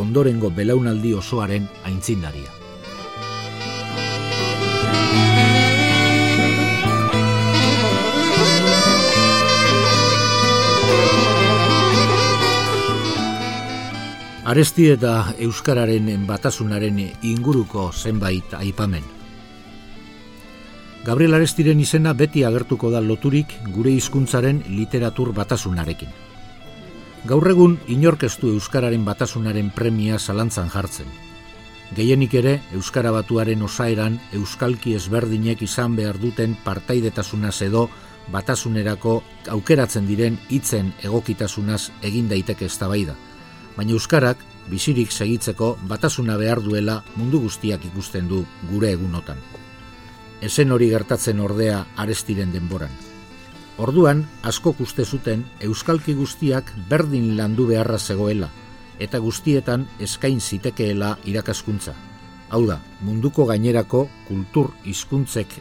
[0.00, 2.61] ondorengo belaunaldi osoaren aintzindaria.
[14.52, 19.06] Aresti eta Euskararen batasunaren inguruko zenbait aipamen.
[21.06, 26.12] Gabriel Arestiren izena beti agertuko da loturik gure hizkuntzaren literatur batasunarekin.
[27.32, 31.08] Gaur egun inorkestu Euskararen batasunaren premia zalantzan jartzen.
[31.96, 37.88] Gehienik ere, Euskara batuaren osaeran Euskalki ezberdinek izan behar duten partaidetasunaz edo
[38.36, 39.22] batasunerako
[39.56, 43.16] aukeratzen diren hitzen egokitasunaz egin daiteke eztabaida
[43.76, 44.38] baina euskarak
[44.70, 49.38] bizirik segitzeko batasuna behar duela mundu guztiak ikusten du gure egunotan.
[50.42, 52.90] esen hori gertatzen ordea arestiren denboran.
[53.78, 58.48] Orduan, asko uste zuten euskalki guztiak berdin landu beharra zegoela,
[58.98, 61.94] eta guztietan eskain zitekeela irakaskuntza.
[62.50, 65.54] Hau da, munduko gainerako kultur hizkuntzek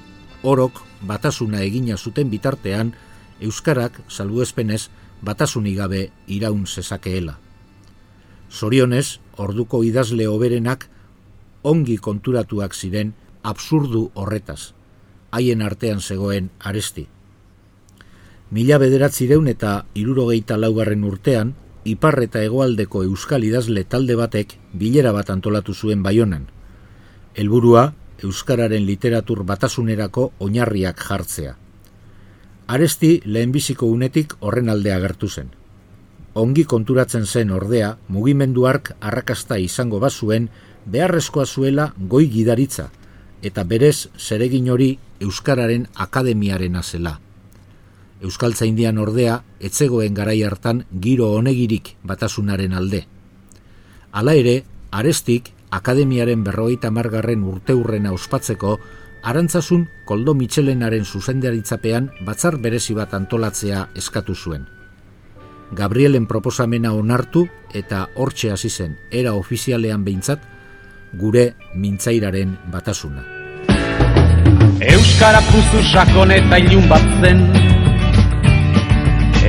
[0.44, 2.94] orok batasuna egina zuten bitartean,
[3.40, 4.90] euskarak salbuespenez
[5.22, 7.38] batasunik gabe iraun zezakeela.
[8.52, 10.88] Zorionez, orduko idazle oberenak
[11.64, 14.74] ongi konturatuak ziren absurdu horretaz,
[15.32, 17.08] haien artean zegoen aresti.
[18.52, 21.54] Mila bederatzireun eta irurogeita laugarren urtean,
[21.88, 26.50] ipar eta hegoaldeko euskal idazle talde batek bilera bat antolatu zuen baionan.
[27.34, 31.56] Helburua euskararen literatur batasunerako oinarriak jartzea.
[32.68, 35.50] Aresti lehenbiziko unetik horren aldea gertu zen.
[36.34, 40.48] Ongi konturatzen zen ordea, mugimenduark arrakasta izango bazuen
[40.88, 42.88] beharrezkoa zuela goi gidaritza,
[43.44, 47.20] eta berez zeregin hori Euskararen Akademiaren azela.
[48.22, 53.06] Euskaltza indian ordea, etzegoen garai hartan giro honegirik batasunaren alde.
[54.12, 58.78] Hala ere, arestik Akademiaren berrogeita margarren urte hurrena ospatzeko,
[59.24, 64.68] arantzasun koldo mitxelenaren zuzendaritzapean batzar berezi bat antolatzea eskatu zuen.
[65.72, 70.44] Gabrielen proposamena onartu eta hortxe hasi zen era ofizialean behintzat
[71.14, 73.24] gure mintzairaren batasuna.
[74.82, 77.46] Euskara puzu sakon eta ilun bat zen.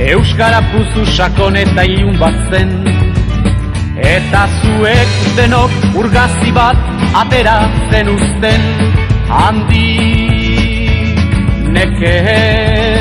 [0.07, 2.71] Euskara puzu sakon eta ilun bat zen.
[3.99, 6.79] Eta zuek denok urgazi bat
[7.25, 7.57] atera
[7.91, 8.67] zen uzten.
[9.27, 9.87] Handi
[11.73, 12.92] nekez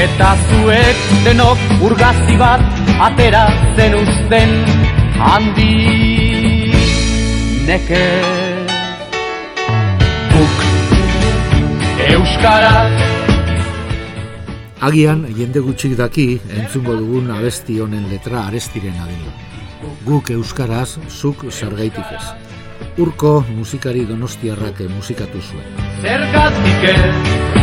[0.00, 2.62] Eta zuek denok urgazi bat
[3.04, 3.42] atera
[3.76, 4.54] zen uzten
[5.20, 5.74] Handi
[7.66, 8.00] neke
[10.30, 10.64] Buk
[12.06, 12.72] Euskara
[14.88, 16.26] Agian, jende gutxik daki,
[16.62, 19.36] entzungo dugun abesti honen letra arestiren adela.
[20.08, 22.24] Guk Euskaraz, zuk zergaitik ez.
[22.96, 25.82] Urko musikari donostiarrak musikatu zuen.
[26.00, 27.59] Zergatik ez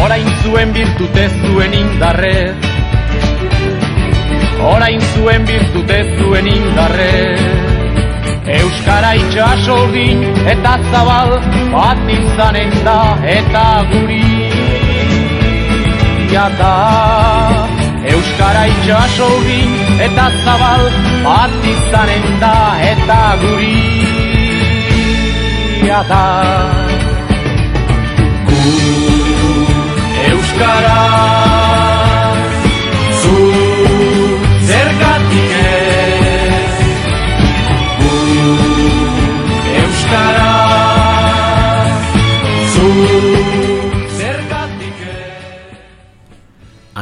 [0.00, 2.56] Orain zuen birtute zuen indarrez
[4.72, 7.72] Orain zuen birtute zuen indarrez
[8.42, 11.36] Euskara itxaso urdin eta zabal
[11.70, 12.96] bat izanen da
[13.34, 14.24] eta guri.
[16.32, 16.72] Da
[18.14, 19.78] Euskara itxaso urdin
[20.08, 20.84] eta zabal
[21.28, 22.56] bat izanen da
[22.90, 23.78] eta guri.
[26.08, 26.24] Da.
[28.48, 29.11] Euskara
[30.62, 31.31] ficará.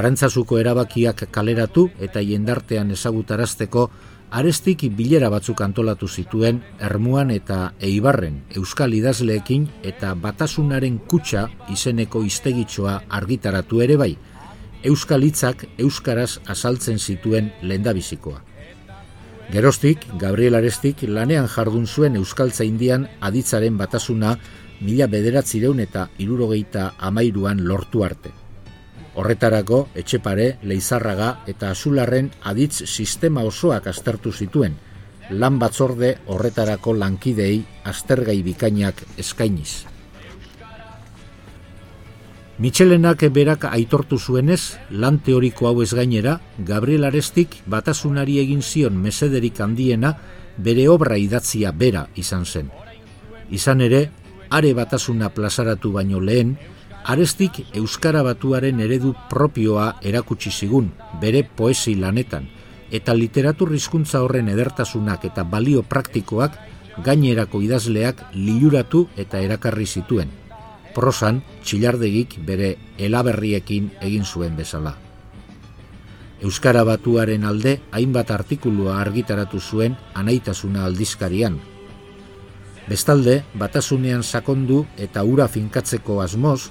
[0.00, 3.82] Arantzazuko erabakiak kaleratu eta jendartean ezagutarazteko
[4.40, 12.96] arestik bilera batzuk antolatu zituen Ermuan eta Eibarren Euskal idazleekin eta Batasunaren kutsa izeneko iztegitxoa
[13.20, 14.14] argitaratu ere bai,
[14.88, 18.40] Euskal hitzak Euskaraz azaltzen zituen lehendabizikoa.
[19.52, 24.36] Gerostik, Gabriel Arestik lanean jardun zuen Euskaltza Indian aditzaren batasuna
[24.80, 28.39] mila bederatzireun eta irurogeita amairuan lortu arte.
[29.18, 34.76] Horretarako, etxepare, leizarraga eta azularren aditz sistema osoak aztertu zituen,
[35.30, 39.84] lan batzorde horretarako lankidei aztergai bikainak eskainiz.
[42.60, 49.62] Mitxelenak berak aitortu zuenez, lan teoriko hau ez gainera, Gabriel Arestik batasunari egin zion mesederik
[49.64, 50.10] handiena
[50.58, 52.68] bere obra idatzia bera izan zen.
[53.48, 54.02] Izan ere,
[54.50, 56.58] are batasuna plazaratu baino lehen,
[57.04, 60.90] Arestik Euskara batuaren eredu propioa erakutsi zigun,
[61.20, 62.48] bere poesi lanetan,
[62.92, 66.58] eta literatur hizkuntza horren edertasunak eta balio praktikoak
[67.04, 70.28] gainerako idazleak liluratu eta erakarri zituen.
[70.94, 74.96] Prosan, txilardegik bere elaberriekin egin zuen bezala.
[76.42, 81.58] Euskara batuaren alde hainbat artikulua argitaratu zuen anaitasuna aldizkarian.
[82.88, 86.70] Bestalde, batasunean sakondu eta ura finkatzeko asmoz,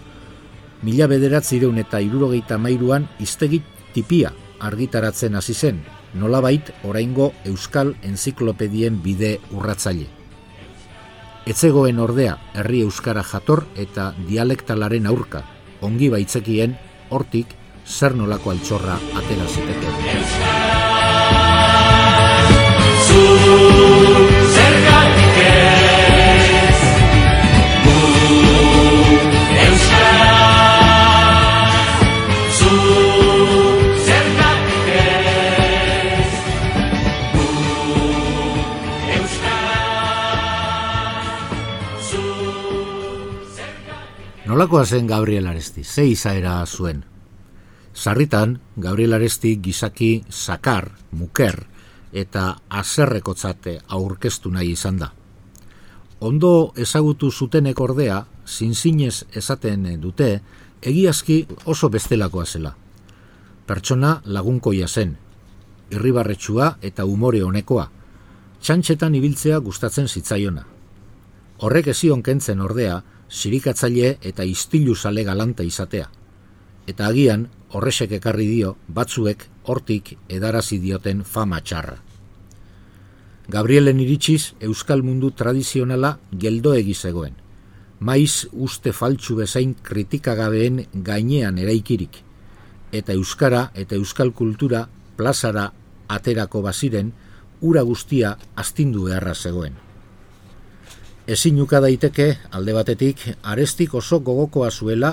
[0.83, 3.63] mila bederatzireun eta irurogeita mairuan iztegit
[3.93, 5.81] tipia argitaratzen hasi zen,
[6.13, 10.07] nolabait oraingo Euskal Enziklopedien bide urratzaile.
[11.49, 15.43] Etzegoen ordea herri euskara jator eta dialektalaren aurka,
[15.81, 16.75] ongi baitzekien
[17.09, 17.55] hortik
[17.87, 19.95] zer nolako altxorra atera ziteke.
[23.09, 23.98] Zergatik
[44.59, 47.05] Nolakoa zen Gabriel Aresti, ze izaera zuen.
[47.95, 51.61] Sarritan, Gabriel Aresti gizaki sakar, muker
[52.11, 55.13] eta azerrekotzate aurkeztu nahi izan da.
[56.19, 60.41] Ondo ezagutu zutenek ordea, zinzinez esaten dute,
[60.81, 62.73] egiazki oso bestelakoa zela.
[63.65, 65.13] Pertsona lagunkoia zen,
[65.89, 67.85] irribarretxua eta umore honekoa,
[68.59, 70.65] txantxetan ibiltzea gustatzen zitzaiona.
[71.63, 72.99] Horrek ezion kentzen ordea,
[73.29, 76.09] sirikatzaile eta istilu sale galanta izatea.
[76.87, 81.97] Eta agian, horresek ekarri dio, batzuek hortik edarazi dioten fama txarra.
[83.49, 87.33] Gabrielen iritsiz, euskal mundu tradizionala geldo egizegoen.
[87.99, 92.21] Maiz uste faltsu bezain kritikagabeen gainean eraikirik.
[92.91, 95.71] Eta euskara eta euskal kultura plazara
[96.07, 97.11] aterako baziren,
[97.61, 99.88] ura guztia astindu beharra zegoen.
[101.29, 105.11] Ezin uka daiteke, alde batetik, arestik oso gogokoa zuela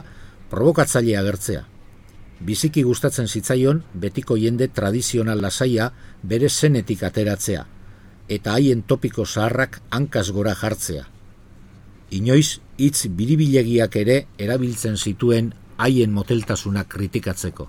[0.48, 1.66] provokatzailea gertzea.
[2.40, 5.90] Biziki gustatzen zitzaion betiko jende tradizional lasaia
[6.22, 7.66] bere zenetik ateratzea,
[8.32, 11.04] eta haien topiko zaharrak hankaz gora jartzea.
[12.16, 17.68] Inoiz, hitz biribilegiak ere erabiltzen zituen haien moteltasuna kritikatzeko.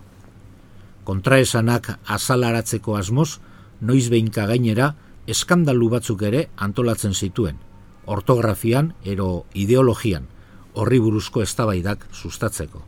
[1.03, 3.41] Kontraesanak azalaratzeko asmoz,
[3.81, 4.93] noiz behinka gainera,
[5.27, 7.66] eskandalu batzuk ere antolatzen zituen,
[8.07, 10.25] ortografian ero ideologian,
[10.73, 12.81] horri buruzko eztabaidak sustatzeko.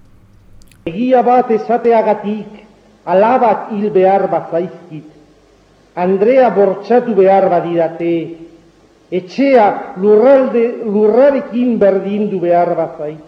[0.90, 2.60] Egia bat esateagatik,
[3.06, 5.08] alabak hil behar bat zaizkit,
[6.00, 8.14] Andrea bortxatu behar badidate,
[9.12, 13.26] etxea lurralde, lurrarekin berdindu behar bat zait.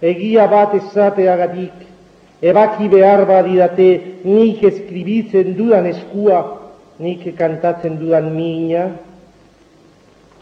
[0.00, 1.84] Egia bat esateagatik,
[2.42, 3.88] ebaki behar badidate,
[4.24, 6.40] nik eskribitzen dudan eskua,
[6.98, 8.88] nik kantatzen dudan mina,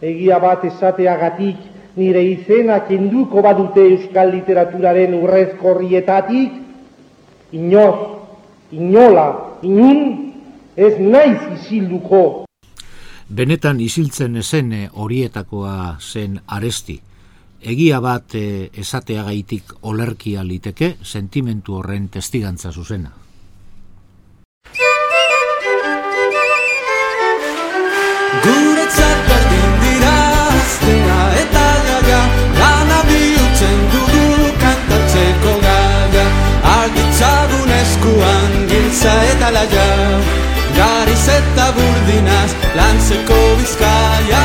[0.02, 1.56] egia bat esateagatik
[1.96, 6.52] nire izena kenduko badute euskal literaturaren urrezkorrietatik,
[7.56, 7.96] inoz,
[8.72, 9.28] inola,
[9.62, 10.32] inun,
[10.76, 12.44] ez naiz isilduko.
[13.26, 17.00] Benetan isiltzen ezen horietakoa zen aresti.
[17.66, 23.10] Egia bat e, esateagaitik olerkia liteke sentimentu horren testigantza zuzena.
[28.46, 28.75] Guretzat
[37.86, 39.88] eskuan giltza eta laia
[40.76, 44.44] Gariz eta burdinaz lantzeko bizkaia.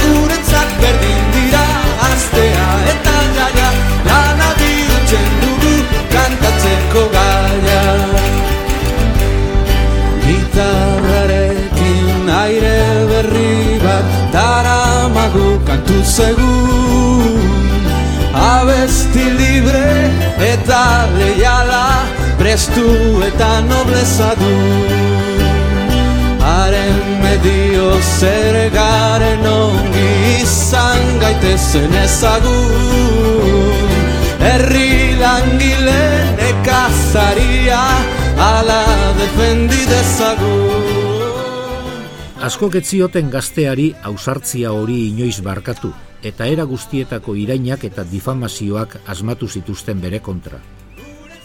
[0.00, 1.66] Guretzat berdin dira
[2.08, 3.68] aztea eta gaga
[4.08, 5.74] Lana bihurtzen dugu
[6.14, 7.84] kantatzeko gaia.
[10.26, 12.80] Gitarrarekin aire
[13.10, 14.82] berri bat Dara
[15.16, 17.34] magu kantu segun
[18.50, 19.88] Abesti libre
[20.52, 20.82] eta
[21.16, 21.86] leiala
[22.50, 22.82] Prestu
[23.22, 24.54] eta nobleza du.
[26.42, 30.08] Haren medio zer garen ongi
[30.40, 33.86] izan gaitezen ezagun.
[34.48, 36.02] Herri langile
[36.40, 37.84] nekazaria
[38.48, 38.82] ala
[39.20, 40.90] defendi dezagun.
[42.50, 45.94] Asko getzioten gazteari ausartzia hori inoiz barkatu,
[46.26, 50.58] eta era guztietako irainak eta difamazioak asmatu zituzten bere kontra.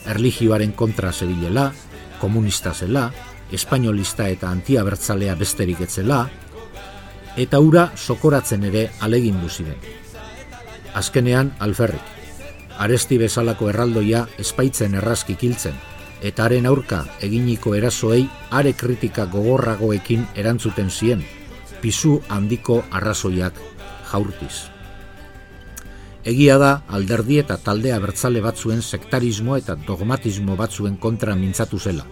[0.06, 1.72] Erligioaren kontra zebilela,
[2.20, 3.12] komunista zela,
[3.52, 6.26] espainolista eta antiabertzalea besterik etzela,
[7.38, 9.80] eta ura sokoratzen ere alegindu ziren.
[10.96, 12.14] Azkenean alferrik,
[12.80, 15.76] aresti bezalako erraldoia espaitzen errazkik hiltzen,
[16.26, 21.26] eta haren aurka eginiko erasoei are kritika gogorragoekin erantzuten zien,
[21.82, 23.60] pisu handiko arrazoiak
[24.12, 24.75] jaurtiz.
[26.26, 32.06] Egia da alderdi eta talde abertzale batzuen sektarismo eta dogmatismo batzuen kontra mintzatu zela.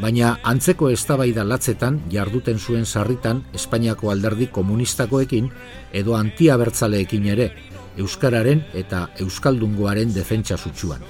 [0.00, 5.50] Baina antzeko eztabaida latzetan jarduten zuen sarritan Espainiako alderdi komunistakoekin
[5.92, 7.50] edo antiabertzaleekin ere,
[7.98, 11.02] Euskararen eta Euskaldungoaren defentsa sutsuan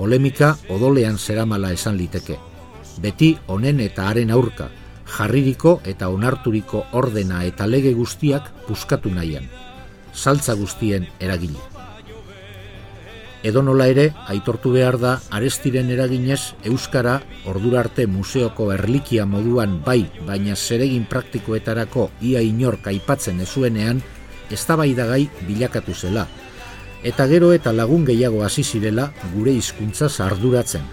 [0.00, 2.38] polemika odolean zeramala esan liteke.
[3.04, 4.70] Beti honen eta haren aurka,
[5.16, 9.44] jarririko eta onarturiko ordena eta lege guztiak puskatu nahian,
[10.14, 11.58] saltza guztien eragile.
[13.42, 20.56] Edo nola ere, aitortu behar da, arestiren eraginez, Euskara ordurarte museoko erlikia moduan bai, baina
[20.56, 24.02] zeregin praktikoetarako ia inork aipatzen ezuenean,
[24.52, 26.26] eztabaidagai bilakatu zela,
[27.02, 30.84] eta gero eta lagun gehiago hasi zirela gure hizkuntza sarduratzen.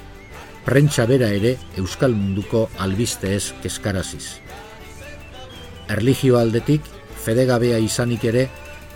[0.63, 4.39] Prentsa bera ere euskal munduko albisteez keskaraziz.
[5.91, 6.87] Erligio aldetik,
[7.23, 8.47] fedegabea izanik ere,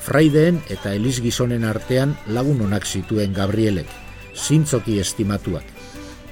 [0.02, 3.90] Fraideen eta Elis gizonen artean lagun onak zituen Gabrielek,
[4.34, 5.68] zintzoki estimatuak.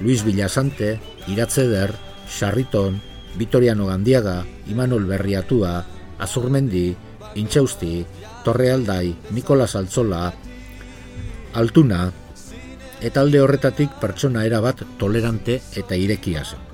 [0.00, 0.98] Luis Villasante,
[1.30, 1.92] Iratzeder,
[2.26, 2.98] Sarriton,
[3.38, 5.84] Vitoriano Gandiaga, Imanol Berriatua,
[6.18, 6.96] Azurmendi,
[7.38, 8.04] Intxausti,
[8.44, 10.32] Torre Aldai, Nikolas Altzola,
[11.54, 12.10] Altuna,
[13.00, 16.66] eta alde horretatik pertsona erabat tolerante eta irekia zen.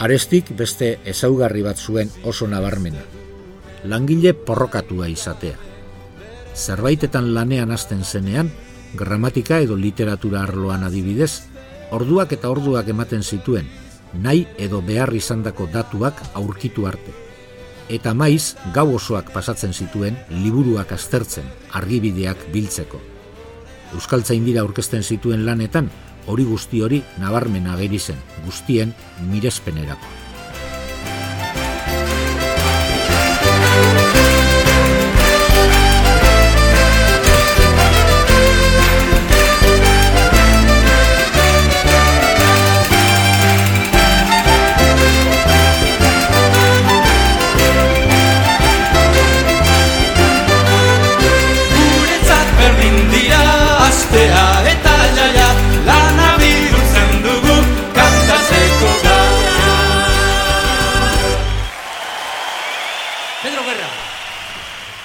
[0.00, 3.02] Arestik beste ezaugarri bat zuen oso nabarmena.
[3.84, 5.56] Langile porrokatua izatea.
[6.54, 8.50] Zerbaitetan lanean hasten zenean,
[8.94, 11.46] gramatika edo literatura arloan adibidez,
[11.90, 13.70] orduak eta orduak ematen zituen,
[14.12, 17.14] nahi edo behar izandako datuak aurkitu arte.
[17.88, 23.00] Eta maiz, gau osoak pasatzen zituen, liburuak aztertzen, argibideak biltzeko.
[23.96, 25.90] Euskaltzain dira aurkezten zituen lanetan,
[26.26, 28.94] hori guzti hori nabarmen ageri zen, guztien
[29.32, 30.29] mirespenerako.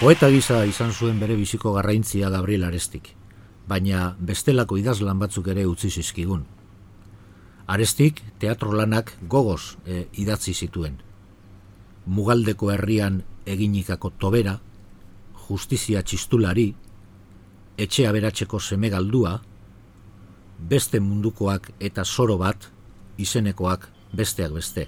[0.05, 3.07] Poeta gisa izan zuen bere biziko garraintzia Gabriel Arestik,
[3.65, 6.43] baina bestelako idazlan batzuk ere utzi zizkigun.
[7.65, 10.99] Arestik teatro lanak gogoz e, idatzi zituen.
[12.05, 14.53] Mugaldeko herrian eginikako tobera,
[15.47, 16.67] justizia txistulari,
[17.87, 19.39] etxe aberatzeko seme galdua,
[20.59, 22.69] beste mundukoak eta soro bat,
[23.17, 24.85] izenekoak besteak beste.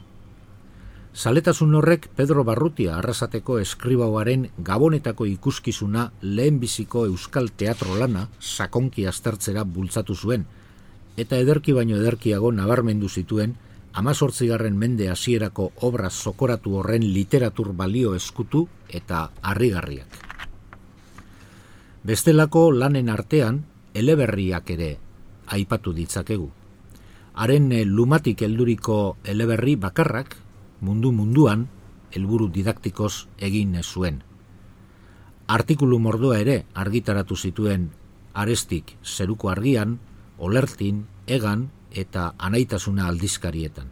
[1.18, 10.14] Zaletasun horrek Pedro Barrutia arrasateko eskribauaren gabonetako ikuskizuna lehenbiziko euskal teatro lana sakonki aztertzera bultzatu
[10.14, 10.46] zuen,
[11.18, 13.58] eta ederki baino ederkiago nabarmendu zituen
[13.98, 18.68] amazortzigarren mende hasierako obra zokoratu horren literatur balio eskutu
[19.02, 20.22] eta harrigarriak.
[22.06, 23.64] Bestelako lanen artean,
[23.96, 24.96] eleberriak ere
[25.48, 26.52] aipatu ditzakegu.
[27.34, 30.44] Haren lumatik helduriko eleberri bakarrak,
[30.82, 31.68] mundu munduan
[32.12, 34.24] helburu didaktikoz egin zuen.
[35.48, 37.90] Artikulu mordoa ere argitaratu zituen
[38.34, 39.98] arestik zeruko argian,
[40.38, 43.88] olertin, egan eta anaitasuna aldizkarietan.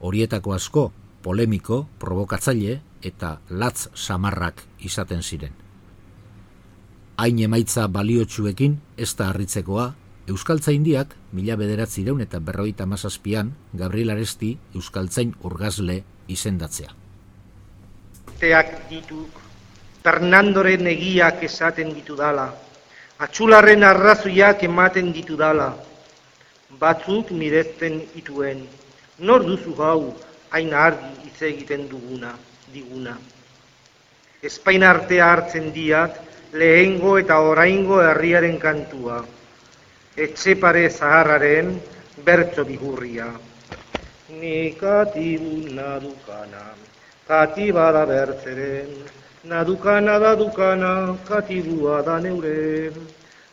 [0.00, 0.92] Horietako asko
[1.22, 5.52] polemiko, provokatzaile eta latz samarrak izaten ziren.
[7.16, 9.94] Hain emaitza baliotsuekin ez da harritzekoa
[10.26, 16.90] Euskaltzain diak, mila bederatzireun eta berroita mazazpian, Gabriel Aresti Euskaltzain urgazle izendatzea.
[18.40, 19.38] Teak dituk,
[20.02, 22.48] Fernandoren egiak esaten ditu dala,
[23.22, 25.68] atxularren arrazoiak ematen ditu dala,
[26.82, 28.66] batzuk miretzen ituen,
[29.18, 30.10] nor duzu hau,
[30.50, 32.34] hain argi hitz egiten duguna,
[32.74, 33.14] diguna.
[34.42, 36.18] Espain artea hartzen diat,
[36.52, 39.22] lehengo eta oraingo herriaren kantua,
[40.16, 41.76] etxe pare zaharraren
[42.24, 43.28] bertso bihurria.
[44.40, 46.72] Ni katibu nadukana,
[47.28, 48.88] katiba da bertzeren,
[49.44, 52.92] nadukana da dukana, katibua da neure.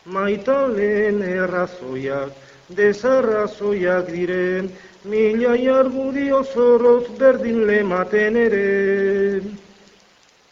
[0.06, 2.32] Maitalen errazoiak,
[2.70, 4.72] desarrazoiak diren,
[5.06, 9.42] mila argudio zoroz berdin lematen ere.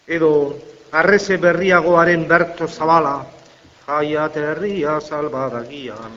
[0.07, 0.55] Edo,
[0.91, 3.25] arreze berriagoaren bertso zabala,
[3.91, 6.13] jaiat herria salbadagian,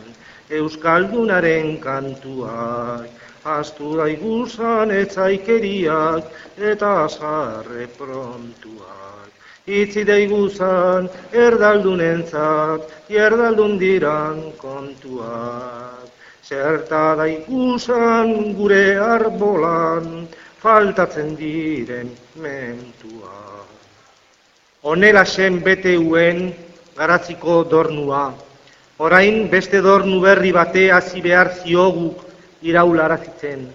[0.50, 3.10] Euskaldunaren kantuak,
[3.44, 6.28] astu daiguzan etzaikeriak
[6.72, 9.30] eta azarre prontuak.
[9.66, 16.08] Itzi daiguzan erdaldunentzat, erdaldun diran kontuak.
[16.44, 20.28] Zerta daiguzan gure arbolan,
[20.60, 22.12] faltatzen diren
[22.44, 23.72] mentuak.
[24.84, 26.52] Honela zen bete uen
[26.96, 28.32] garatziko dornua.
[29.02, 32.22] Orain beste dornu berri bate hasi behar zioguk
[32.62, 33.66] iraularazitzen.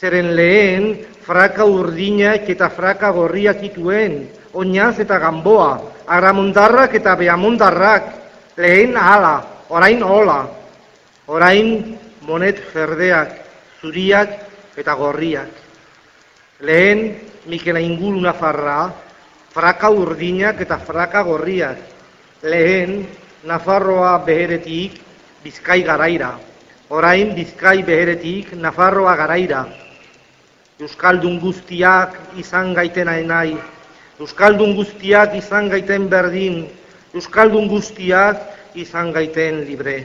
[0.00, 5.78] Zeren lehen fraka urdinak eta fraka gorriak ituen, oinaz eta gamboa,
[6.08, 8.08] agramondarrak eta beamondarrak,
[8.58, 9.36] lehen ala,
[9.68, 10.40] orain hola,
[11.28, 11.96] orain
[12.26, 13.36] monet ferdeak,
[13.80, 14.34] zuriak
[14.76, 15.52] eta gorriak.
[16.60, 18.90] Lehen Mikela inguru nafarra,
[19.54, 21.78] fraka urdinak eta fraka gorriak,
[22.42, 23.06] lehen
[23.44, 25.00] Nafarroa beheretik
[25.44, 26.38] Bizkai garaira,
[26.90, 29.64] orain Bizkai beheretik Nafarroa garaira.
[30.80, 33.56] Euskaldun guztiak izan gaitena nahi,
[34.20, 36.66] Euskaldun guztiak izan gaiten berdin,
[37.14, 40.04] Euskaldun guztiak izan gaiten libre.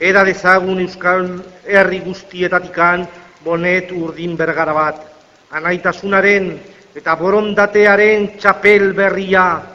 [0.00, 3.06] Era dezagun Euskal Herri guztietatikan
[3.44, 5.00] bonet urdin bergara bat,
[5.52, 6.52] anaitasunaren
[6.96, 9.69] eta borondatearen txapel berria,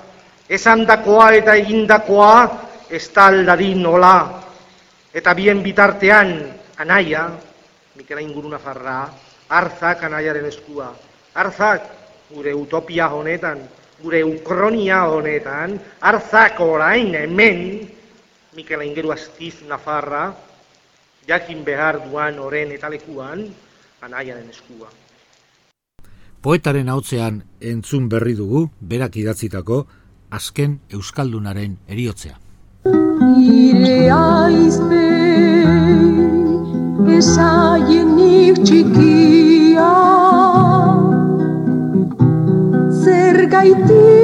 [0.50, 2.36] esandakoa eta egindakoa
[2.90, 4.44] ez taldadin nola,
[5.14, 6.38] eta bien bitartean
[6.78, 7.30] anaia,
[7.96, 9.08] Mikela inguruna farra,
[9.50, 10.90] arzak anaiaren eskua,
[11.34, 11.86] arzak
[12.34, 13.62] gure utopia honetan,
[14.02, 17.88] gure ukronia honetan, arzak orain hemen,
[18.56, 20.34] Mikela ingeru astiz nafarra,
[21.28, 23.48] jakin behar duan oren eta lekuan,
[24.02, 24.92] anaiaren eskua.
[26.42, 29.86] Poetaren hautzean entzun berri dugu, berak idatzitako,
[30.36, 32.36] azken Euskaldunaren eriotzea.
[33.40, 35.06] Ire aizpe,
[37.18, 39.94] esaienik txikia,
[43.04, 44.15] zer gaitik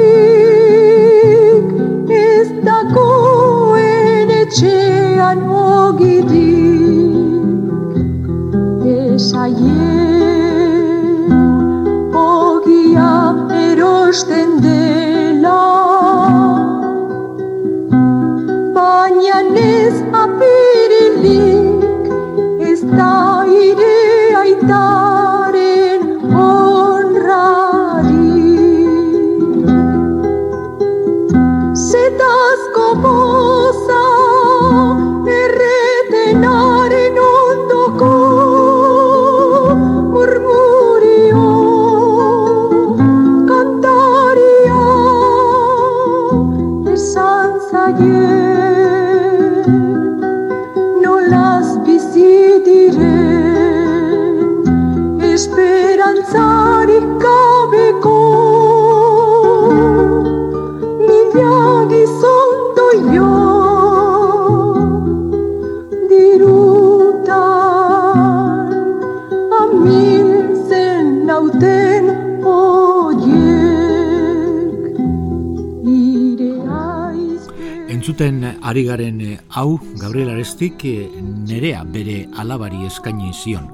[78.02, 81.06] Entzuten ari garen eh, hau, Gabriel Arestik eh,
[81.46, 83.68] nerea bere alabari eskaini zion.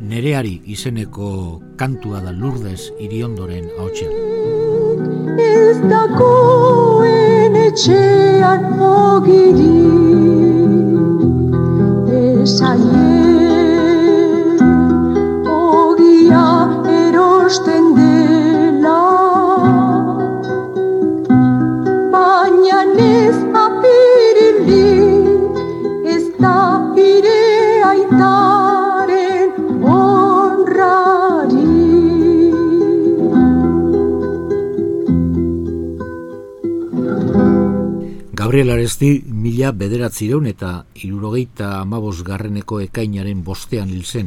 [0.00, 4.16] Nereari izeneko kantua da Lourdes iriondoren hautsean.
[5.36, 10.43] ez dagoen etxean ogiri
[38.84, 40.70] Aresti mila bederatzireun eta
[41.06, 44.26] irurogeita amabos garreneko ekainaren bostean hil zen,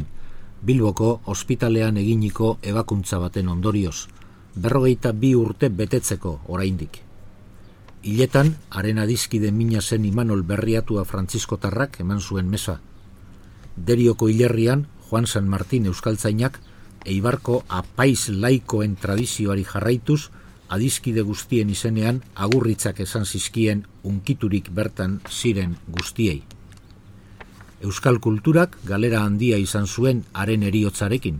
[0.66, 4.08] Bilboko ospitalean eginiko ebakuntza baten ondorioz,
[4.56, 6.98] berrogeita bi urte betetzeko oraindik.
[8.02, 12.80] Hiletan, haren adizkide mina zen Imanol berriatua Frantziskotarrak eman zuen mesa.
[13.76, 16.58] Derioko hilerrian, Juan San Martin Euskaltzainak,
[17.06, 20.32] Eibarko apaiz laikoen tradizioari jarraituz,
[20.68, 26.42] adizkide guztien izenean agurritzak esan zizkien unkiturik bertan ziren guztiei.
[27.84, 31.38] Euskal kulturak galera handia izan zuen haren eriotzarekin.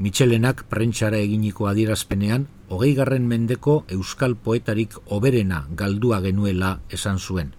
[0.00, 7.52] Mitxelenak prentsara eginiko adierazpenean, hogei garren mendeko euskal poetarik oberena galdua genuela esan zuen.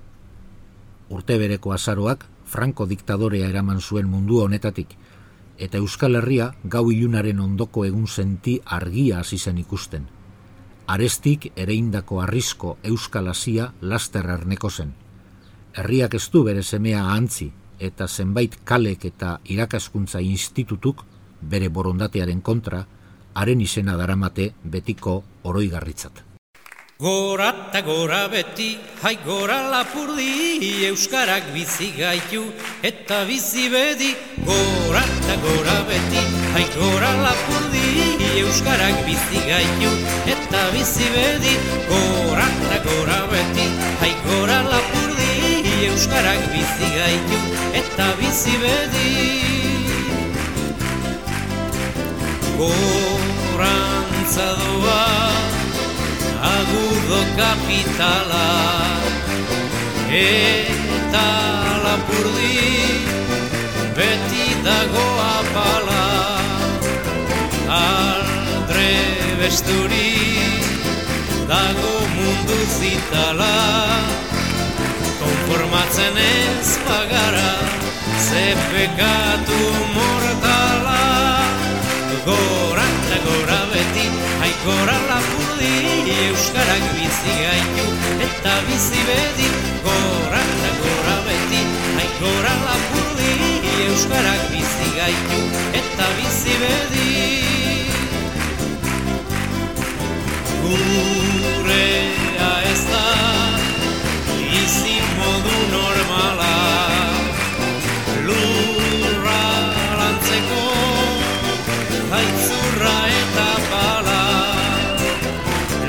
[1.11, 4.95] Urte bereko azaroak, Franco diktadorea eraman zuen mundu honetatik,
[5.61, 10.07] eta Euskal Herria gau ilunaren ondoko egun senti argia hasi zen ikusten.
[10.87, 14.93] Arestik ereindako arrisko Euskal Asia laster erneko zen.
[15.73, 21.05] Herriak ez du bere semea ahantzi, eta zenbait kalek eta irakaskuntza institutuk
[21.41, 22.85] bere borondatearen kontra,
[23.33, 26.25] haren izena daramate betiko oroigarritzat.
[27.01, 32.43] Gora eta gora beti, hai gora lapurdi, Euskarak bizi gaitu
[32.85, 34.11] eta bizi bedi.
[34.45, 36.21] Gora eta gora beti,
[36.53, 38.10] hai gora lapurdi,
[38.41, 39.91] Euskarak bizi gaitu
[40.33, 41.53] eta bizi bedi.
[41.89, 43.65] Gora eta gora beti,
[44.01, 47.37] hai gora lapurdi, Euskarak bizi gaitu
[47.81, 49.11] eta bizi bedi.
[52.57, 55.05] Gorantza doa,
[56.49, 58.47] agudo kapitala
[60.09, 61.27] eta
[61.85, 62.57] lapurdi
[63.95, 66.03] beti dago apala
[67.69, 68.30] aldre
[69.39, 70.11] besturi
[71.49, 73.55] dago mundu zitala.
[75.19, 77.51] Konformatzen ez pagara
[78.27, 79.61] ze pekatu
[79.95, 81.01] mortala.
[82.25, 84.05] Gora eta gora beti,
[84.41, 85.73] haikora lapurdi
[86.27, 87.87] Euskarak bizi gaitu
[88.27, 89.47] eta bizi bedi
[89.87, 91.61] Gora eta gora beti,
[91.97, 93.31] haikora lapurdi
[93.87, 95.41] Euskarak bizi gaitu
[95.81, 97.50] eta bizi bedi
[100.63, 103.07] gurea ez da
[104.61, 106.55] izi modu normala.
[108.27, 109.45] Lurra
[109.99, 110.65] lantzeko
[112.13, 114.23] haitzurra eta bala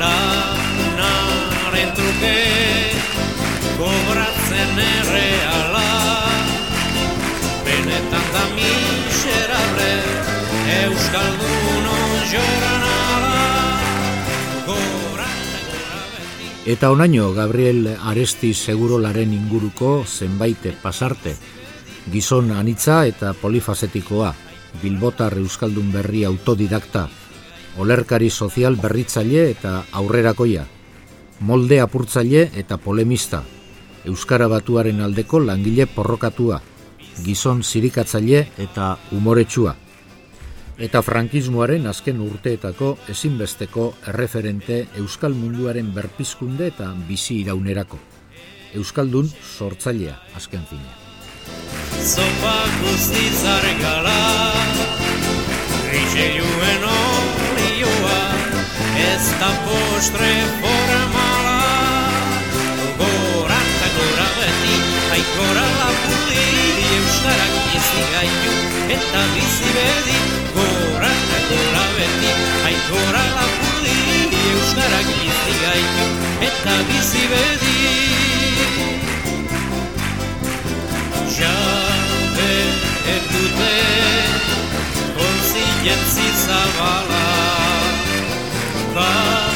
[0.03, 2.39] lanaren truke
[3.81, 5.91] kobratzen erreala.
[7.67, 9.93] Benetan da miserable
[10.81, 12.92] Euskaldun on
[16.63, 21.35] Eta onaino Gabriel Aresti segurolaren inguruko zenbait pasarte.
[22.13, 24.29] Gizon anitza eta polifazetikoa,
[24.83, 27.09] Bilbotar Euskaldun berri autodidakta,
[27.83, 30.65] olerkari sozial berritzaile eta aurrerakoia,
[31.41, 33.43] molde apurtzaile eta polemista,
[34.07, 36.63] Euskara batuaren aldeko langile porrokatua,
[37.27, 39.82] gizon zirikatzaile eta umoretsua
[40.79, 47.99] eta frankismoaren azken urteetako ezinbesteko erreferente euskal munduaren berpizkunde eta bizi iraunerako.
[48.75, 50.97] Euskaldun sortzailea azken fina.
[52.03, 54.21] Zopa guztitzar gala,
[55.93, 58.21] Rizeiuen olioa,
[59.05, 60.31] ez da postre
[60.63, 61.59] formala,
[62.99, 64.79] gora eta gora beti,
[65.13, 66.47] haikora lapuli,
[66.99, 68.57] euskarak bizi gaitu,
[68.99, 72.31] eta bizi bedi, gora beti
[72.69, 73.97] Aikora lapurdi
[74.53, 76.07] Euskarak bizi gaitu
[76.49, 77.79] Eta bizi bedi
[81.37, 82.53] Jabe
[83.15, 83.75] erdute
[85.29, 87.25] Onzi jentzi zabala
[88.95, 89.52] Bakastute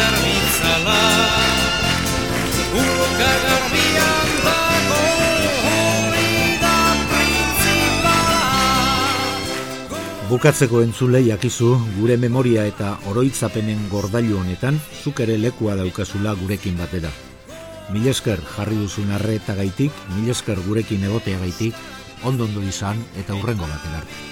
[0.00, 1.00] haitzer bitzala
[2.80, 5.00] Urka garbian dago
[5.70, 6.76] hori da
[10.30, 17.10] Bukatzeko entzule jakizu gure memoria eta oroitzapenen gordailu honetan zuk ere lekua daukazula gurekin batera.
[17.90, 21.74] Milesker jarri duzun arre eta gaitik, milesker gurekin egotea gaitik,
[22.22, 24.29] ondondo izan eta hurrengo baten arte.